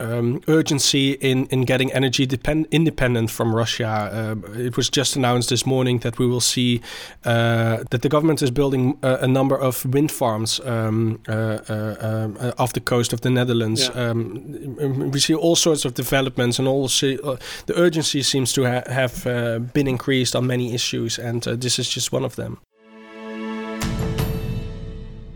[0.00, 4.36] um, urgency in, in getting energy depend- independent from Russia.
[4.46, 6.80] Uh, it was just announced this morning that we will see
[7.24, 12.28] uh, that the government is building a, a number of wind farms um, uh, uh
[12.40, 13.90] uh, off the coast of the Netherlands.
[13.94, 14.10] Yeah.
[14.10, 17.36] Um, we see all sorts of developments, and also uh,
[17.66, 19.24] the urgency seems to ha- have
[19.72, 22.58] been increased on many issues, and this is just one of them.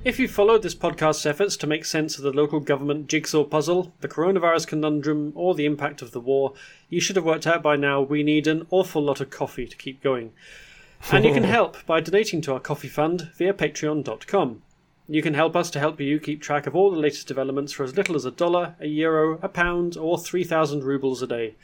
[0.04, 3.94] If you've followed this podcast's efforts to make sense of the local government jigsaw puzzle,
[4.02, 6.52] the coronavirus conundrum, or the impact of the war,
[6.90, 9.76] you should have worked out by now we need an awful lot of coffee to
[9.78, 10.32] keep going.
[11.10, 14.62] And you can help by donating to our coffee fund via patreon.com.
[15.08, 17.82] You can help us to help you keep track of all the latest developments for
[17.82, 21.54] as little as a dollar, a euro, a pound, or 3,000 rubles a day.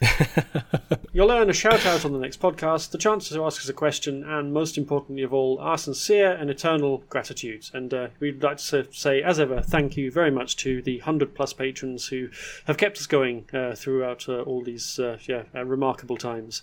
[1.12, 3.72] You'll earn a shout out on the next podcast, the chance to ask us a
[3.72, 7.70] question, and most importantly of all, our sincere and eternal gratitude.
[7.72, 11.34] And uh, we'd like to say, as ever, thank you very much to the 100
[11.34, 12.28] plus patrons who
[12.66, 16.62] have kept us going uh, throughout uh, all these uh, yeah, uh, remarkable times.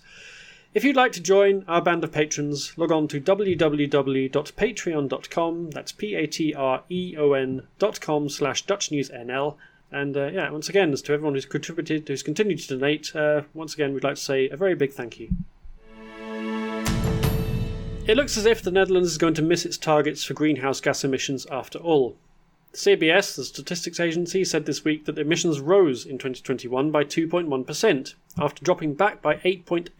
[0.72, 6.28] If you'd like to join our band of patrons, log on to www.patreon.com, that's P-A-T-R-E-O-N.com
[8.28, 9.56] slash DutchNewsNL,
[9.94, 13.42] and uh, yeah, once again, as to everyone who's contributed, who's continued to donate, uh,
[13.54, 15.28] once again, we'd like to say a very big thank you.
[18.06, 21.04] It looks as if the Netherlands is going to miss its targets for greenhouse gas
[21.04, 22.16] emissions after all.
[22.72, 28.64] CBS, the statistics agency, said this week that emissions rose in 2021 by 2.1%, after
[28.64, 29.90] dropping back by 8.8%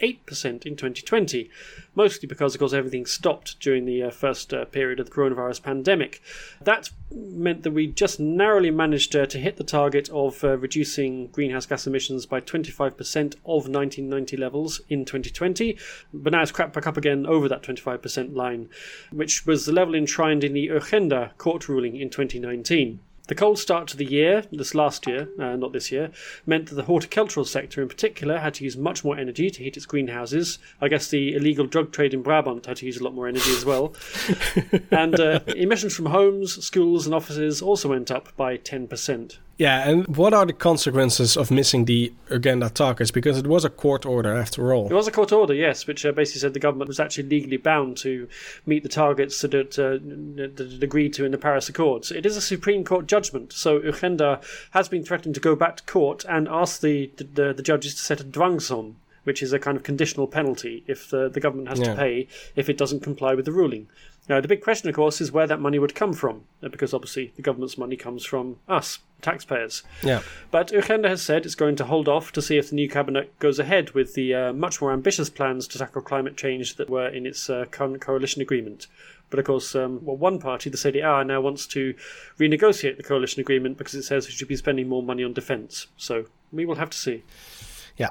[0.67, 1.51] in 2020,
[1.95, 5.63] mostly because, of course, everything stopped during the uh, first uh, period of the coronavirus
[5.63, 6.21] pandemic.
[6.61, 11.29] That meant that we just narrowly managed uh, to hit the target of uh, reducing
[11.29, 15.79] greenhouse gas emissions by 25% of 1990 levels in 2020,
[16.13, 18.69] but now it's crept back up again over that 25% line,
[19.13, 23.01] which was the level enshrined in the Urgenda court ruling in 2019.
[23.27, 26.11] The cold start to the year, this last year, uh, not this year,
[26.45, 29.79] meant that the horticultural sector in particular had to use much more energy to heat
[29.79, 30.59] its greenhouses.
[30.79, 33.51] I guess the illegal drug trade in Brabant had to use a lot more energy
[33.53, 33.95] as well.
[34.91, 39.39] and uh, emissions from homes, schools, and offices also went up by 10%.
[39.57, 43.11] Yeah, and what are the consequences of missing the Urgenda targets?
[43.11, 44.89] Because it was a court order after all.
[44.89, 47.57] It was a court order, yes, which uh, basically said the government was actually legally
[47.57, 48.29] bound to
[48.67, 52.11] meet the targets that it, uh, that it agreed to in the Paris Accords.
[52.11, 54.43] It is a Supreme Court judgment, so Urgenda
[54.73, 58.01] has been threatened to go back to court and ask the, the, the judges to
[58.01, 61.79] set a dwangsom, which is a kind of conditional penalty if the, the government has
[61.79, 61.91] yeah.
[61.91, 63.87] to pay if it doesn't comply with the ruling.
[64.29, 66.95] Now, the big question, of course, is where that money would come from, uh, because
[66.95, 69.83] obviously the government's money comes from us, taxpayers.
[70.03, 70.23] Yeah.
[70.51, 73.39] But Urgenda has said it's going to hold off to see if the new cabinet
[73.39, 77.09] goes ahead with the uh, much more ambitious plans to tackle climate change that were
[77.09, 78.87] in its uh, current coalition agreement.
[79.29, 81.95] But of course, um, well, one party, the CDA, now wants to
[82.39, 85.89] renegotiate the coalition agreement because it says we should be spending more money on defence.
[85.97, 87.25] So we will have to see.
[87.97, 88.11] Yeah.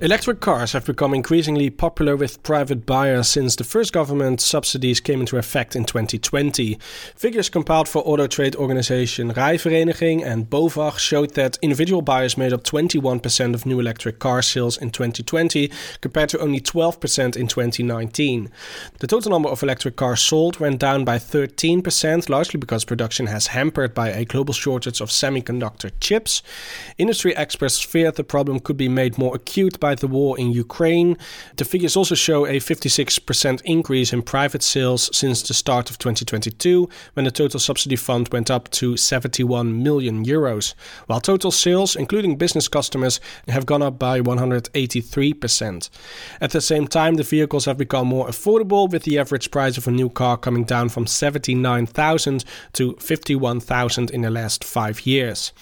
[0.00, 5.20] Electric cars have become increasingly popular with private buyers since the first government subsidies came
[5.20, 6.76] into effect in 2020.
[7.14, 12.52] Figures compiled for auto trade organization RAI Vereniging and BOVAG showed that individual buyers made
[12.52, 15.70] up 21% of new electric car sales in 2020
[16.00, 18.50] compared to only 12% in 2019.
[18.98, 23.46] The total number of electric cars sold went down by 13%, largely because production has
[23.46, 26.42] hampered by a global shortage of semiconductor chips.
[26.98, 31.18] Industry experts fear the problem could be made more acute the war in Ukraine.
[31.56, 36.88] The figures also show a 56% increase in private sales since the start of 2022,
[37.12, 40.74] when the total subsidy fund went up to 71 million euros,
[41.06, 45.90] while total sales, including business customers, have gone up by 183%.
[46.40, 49.88] At the same time, the vehicles have become more affordable, with the average price of
[49.88, 55.52] a new car coming down from 79,000 to 51,000 in the last five years.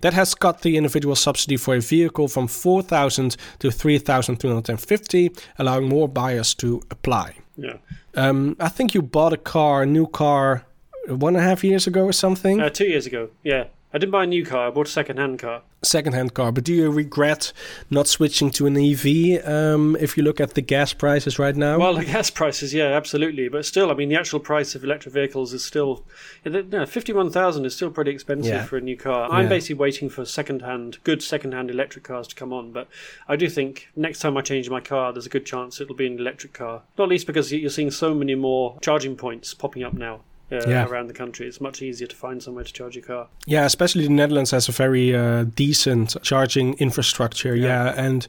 [0.00, 6.08] That has cut the individual subsidy for a vehicle from 4,000 to 3,250, allowing more
[6.08, 7.36] buyers to apply.
[7.56, 7.76] Yeah.
[8.14, 10.64] Um, I think you bought a car, a new car,
[11.06, 12.60] one and a half years ago or something.
[12.60, 13.64] Uh, two years ago, yeah.
[13.92, 14.68] I didn't buy a new car.
[14.68, 15.62] I bought a second-hand car.
[15.82, 17.52] Second-hand car, but do you regret
[17.90, 19.44] not switching to an EV?
[19.44, 21.76] Um, if you look at the gas prices right now.
[21.78, 23.48] Well, the gas prices, yeah, absolutely.
[23.48, 26.04] But still, I mean, the actual price of electric vehicles is still,
[26.44, 28.64] no, fifty-one thousand is still pretty expensive Yeah.
[28.64, 29.28] for a new car.
[29.30, 29.48] I'm Yeah.
[29.48, 32.70] basically waiting for second-hand, good second-hand electric cars to come on.
[32.70, 32.86] But
[33.26, 36.06] I do think next time I change my car, there's a good chance it'll be
[36.06, 36.82] an electric car.
[36.96, 40.20] Not least because you're seeing so many more charging points popping up now.
[40.52, 40.86] Uh, Yeah.
[40.88, 43.28] around the country, it's much easier to find somewhere to charge your car.
[43.46, 47.54] Yeah, especially the Netherlands has a very uh, decent charging infrastructure.
[47.54, 47.84] Yeah.
[47.94, 48.06] Yeah.
[48.06, 48.26] and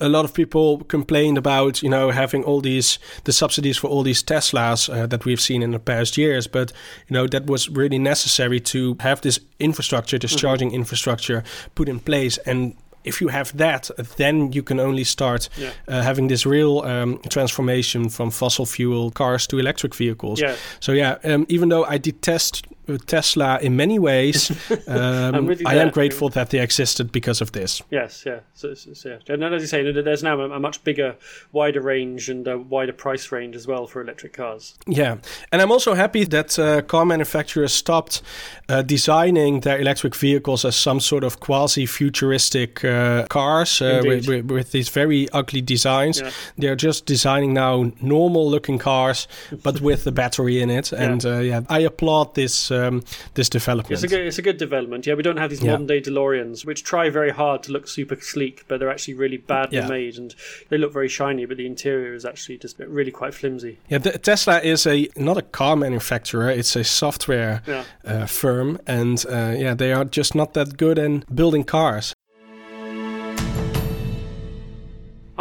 [0.00, 4.02] a lot of people complained about you know having all these the subsidies for all
[4.04, 6.46] these Teslas uh, that we've seen in the past years.
[6.48, 6.72] But
[7.08, 11.42] you know that was really necessary to have this infrastructure, this charging infrastructure,
[11.74, 12.74] put in place and.
[13.04, 15.70] If you have that, then you can only start Yeah.
[15.88, 20.40] uh, having this real um, transformation from fossil fuel cars to electric vehicles.
[20.40, 20.54] Yeah.
[20.80, 22.66] So yeah, um, even though I detest
[22.98, 24.50] Tesla in many ways,
[24.88, 27.82] um, I am grateful that they existed because of this.
[27.90, 28.40] Yes, yeah.
[28.54, 29.34] So, so, so, yeah.
[29.34, 31.16] And as you say, there's now a, much bigger,
[31.52, 34.74] wider range and a wider price range as well for electric cars.
[34.86, 35.18] Yeah,
[35.50, 38.22] and I'm also happy that uh, car manufacturers stopped
[38.68, 44.50] uh, designing their electric vehicles as some sort of quasi-futuristic uh, cars uh, with, with,
[44.50, 46.20] with these very ugly designs.
[46.20, 46.30] Yeah.
[46.58, 49.28] They're just designing now normal-looking cars,
[49.62, 50.92] but with the battery in it.
[51.02, 53.02] And uh, yeah, I applaud this um,
[53.34, 53.92] this development.
[53.92, 55.06] It's a good, it's a good development.
[55.06, 55.72] Yeah, we don't have these Yeah.
[55.72, 59.36] modern day DeLoreans, which try very hard to look super sleek, but they're actually really
[59.38, 59.88] badly Yeah.
[59.88, 60.34] made, and
[60.68, 63.78] they look very shiny, but the interior is actually just really quite flimsy.
[63.88, 67.84] Yeah, the, Tesla is a not a car manufacturer; it's a software Yeah.
[68.04, 72.14] uh, firm, and uh, yeah, they are just not that good in building cars.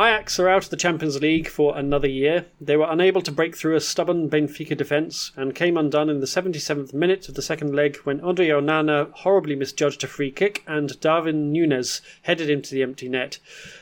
[0.02, 2.48] Ajax are out of the Champions League for another year.
[2.60, 6.26] They were unable to break through a stubborn Benfica defence and came undone in the
[6.26, 11.00] 77th minute of the second leg when Andre Onana horribly misjudged a free kick and
[11.02, 13.38] Darwin Núñez headed into the empty net.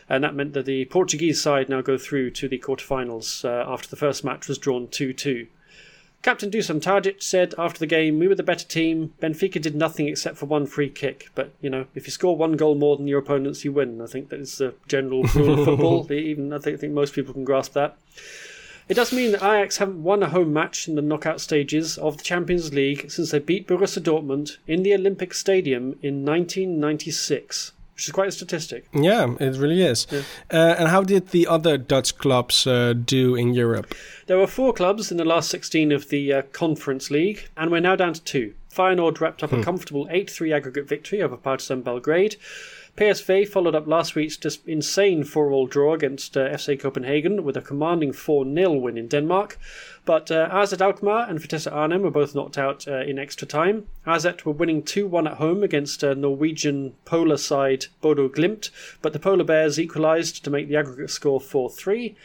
[0.09, 3.87] And that meant that the Portuguese side now go through to the quarterfinals uh, after
[3.87, 5.47] the first match was drawn 2 2.
[6.21, 9.13] Captain Dusan Tadic said after the game, We were the better team.
[9.21, 11.29] Benfica did nothing except for one free kick.
[11.33, 14.01] But, you know, if you score one goal more than your opponents, you win.
[14.01, 16.07] I think that is the general rule of football.
[16.11, 17.97] Even I think, I think most people can grasp that.
[18.89, 22.17] It does mean that Ajax haven't won a home match in the knockout stages of
[22.17, 28.07] the Champions League since they beat Borussia Dortmund in the Olympic Stadium in 1996, which
[28.07, 28.85] is quite a statistic.
[28.93, 30.07] Yeah, it really is.
[30.09, 30.21] Yeah.
[30.49, 33.93] Uh, and how did the other Dutch clubs uh, do in Europe?
[34.27, 37.81] There were four clubs in the last 16 of the uh, Conference League, and we're
[37.81, 38.53] now down to two.
[38.73, 42.37] Feyenoord wrapped up a comfortable 8 3 aggregate victory over Partizan Belgrade.
[42.99, 47.55] PSV followed up last week's just insane 4 all draw against uh, FC Copenhagen with
[47.55, 49.57] a commanding 4 0 win in Denmark.
[50.03, 53.87] But uh, AZ Alkmaar and Vitesse Arnhem were both knocked out uh, in extra time.
[54.05, 58.69] AZ were winning 2 1 at home against uh, Norwegian polar side Bodo Glimt,
[59.01, 62.17] but the Polar Bears equalised to make the aggregate score 4 3.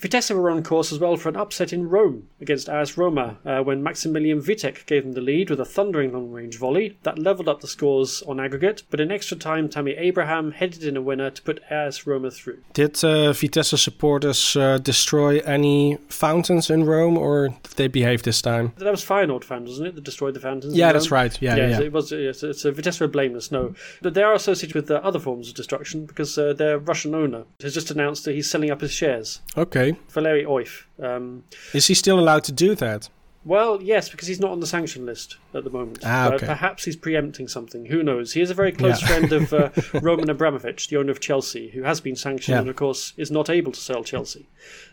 [0.00, 3.62] Vitesse were on course as well for an upset in Rome against AS Roma uh,
[3.62, 7.48] when Maximilian Wittek gave them the lead with a thundering long range volley that levelled
[7.48, 11.28] up the scores on aggregate, but in extra time, Tammy Abraham headed in a winner
[11.28, 12.62] to put AS Roma through.
[12.72, 18.40] Did uh, Vitesse supporters uh, destroy any fountains in Rome, or did they behave this
[18.40, 18.72] time?
[18.78, 20.72] That was Feyenoord fans, wasn't it, that destroyed the fountains?
[20.72, 21.36] in Yeah, that's right.
[21.42, 21.68] Yeah, yeah.
[21.68, 22.10] Yes, it was.
[22.10, 23.52] Yes, it's uh, Vitesse were blameless.
[23.52, 27.14] No, but they are associated with uh, other forms of destruction because uh, their Russian
[27.14, 29.40] owner has just announced that he's selling up his shares.
[29.58, 29.89] Okay.
[30.10, 30.84] Valery Oyf.
[31.02, 33.08] Um, Is he still allowed to do that?
[33.42, 36.00] Well, yes, because he's not on the sanction list at the moment.
[36.04, 36.44] Ah, Uh, okay.
[36.44, 37.86] perhaps he's preempting something.
[37.86, 38.34] Who knows?
[38.34, 39.08] He is a very close Yeah.
[39.08, 39.70] friend of uh,
[40.02, 42.60] Roman Abramovich, the owner of Chelsea, who has been sanctioned Yeah.
[42.60, 44.46] and, of course, is not able to sell Chelsea.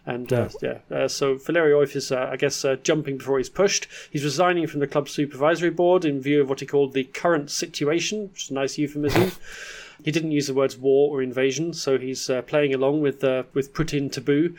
[0.05, 3.49] And uh, yeah, uh, so Valerio Oyf is, uh, I guess, uh, jumping before he's
[3.49, 3.85] pushed.
[4.11, 7.51] He's resigning from the club's supervisory board in view of what he called the current
[7.51, 9.33] situation, which is a nice euphemism.
[10.03, 13.43] He didn't use the words war or invasion, so he's uh, playing along with uh,
[13.53, 14.55] with Putin taboo.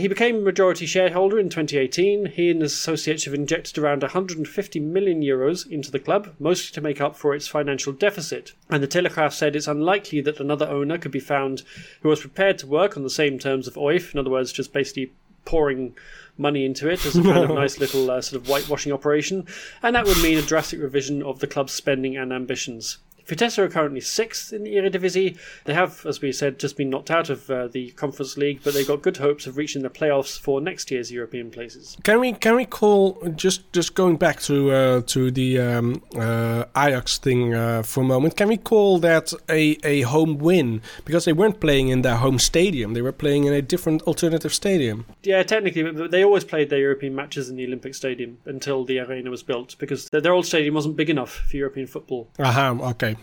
[0.00, 2.26] He became a majority shareholder in 2018.
[2.26, 6.80] He and his associates have injected around 150 million euros into the club, mostly to
[6.80, 8.54] make up for its financial deficit.
[8.70, 11.64] And the Telegraph said it's unlikely that another owner could be found
[12.00, 14.72] who was prepared to work on the same terms of Oyf, in other words, just
[14.72, 15.12] basically
[15.44, 15.94] pouring
[16.38, 19.46] money into it as a kind of nice little uh, sort of whitewashing operation.
[19.82, 22.98] And that would mean a drastic revision of the club's spending and ambitions.
[23.30, 25.38] Vitesse are currently sixth in the Eredivisie.
[25.64, 28.74] They have, as we said, just been knocked out of uh, the Conference League, but
[28.74, 31.96] they've got good hopes of reaching the playoffs for next year's European places.
[32.02, 36.64] Can we can we call just just going back to uh, to the um, uh,
[36.76, 38.36] Ajax thing uh, for a moment?
[38.36, 42.40] Can we call that a, a home win because they weren't playing in their home
[42.40, 45.06] stadium; they were playing in a different alternative stadium.
[45.22, 48.98] Yeah, technically, but they always played their European matches in the Olympic Stadium until the
[48.98, 52.28] arena was built because their, their old stadium wasn't big enough for European football.
[52.38, 53.16] Aha, okay.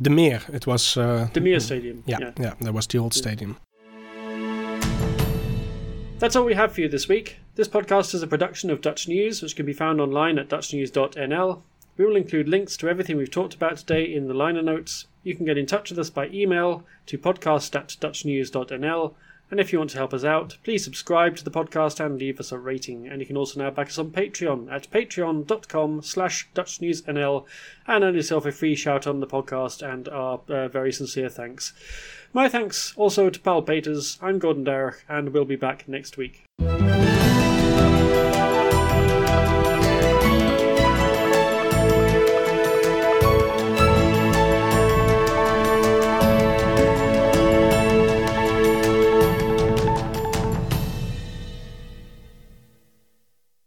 [0.00, 0.96] De Meer, it was.
[0.96, 2.02] Uh, The Meer Stadium.
[2.06, 3.56] yeah, yeah, that was the old stadium.
[6.18, 7.36] That's all we have for you this week.
[7.56, 11.62] This podcast is a production of Dutch News, which can be found online at dutchnews.nl.
[11.98, 15.06] We will include links to everything we've talked about today in the liner notes.
[15.22, 19.14] You can get in touch with us by email to podcast at dutchnews.nl.
[19.50, 22.40] And if you want to help us out, please subscribe to the podcast and leave
[22.40, 23.06] us a rating.
[23.06, 27.44] And you can also now back us on Patreon at patreon.com slash dutchnewsnl
[27.86, 31.72] and earn yourself a free shout on the podcast and our uh, very sincere thanks.
[32.32, 34.18] My thanks also to Paul Peters.
[34.20, 36.42] I'm Gordon Darroch, and we'll be back next week.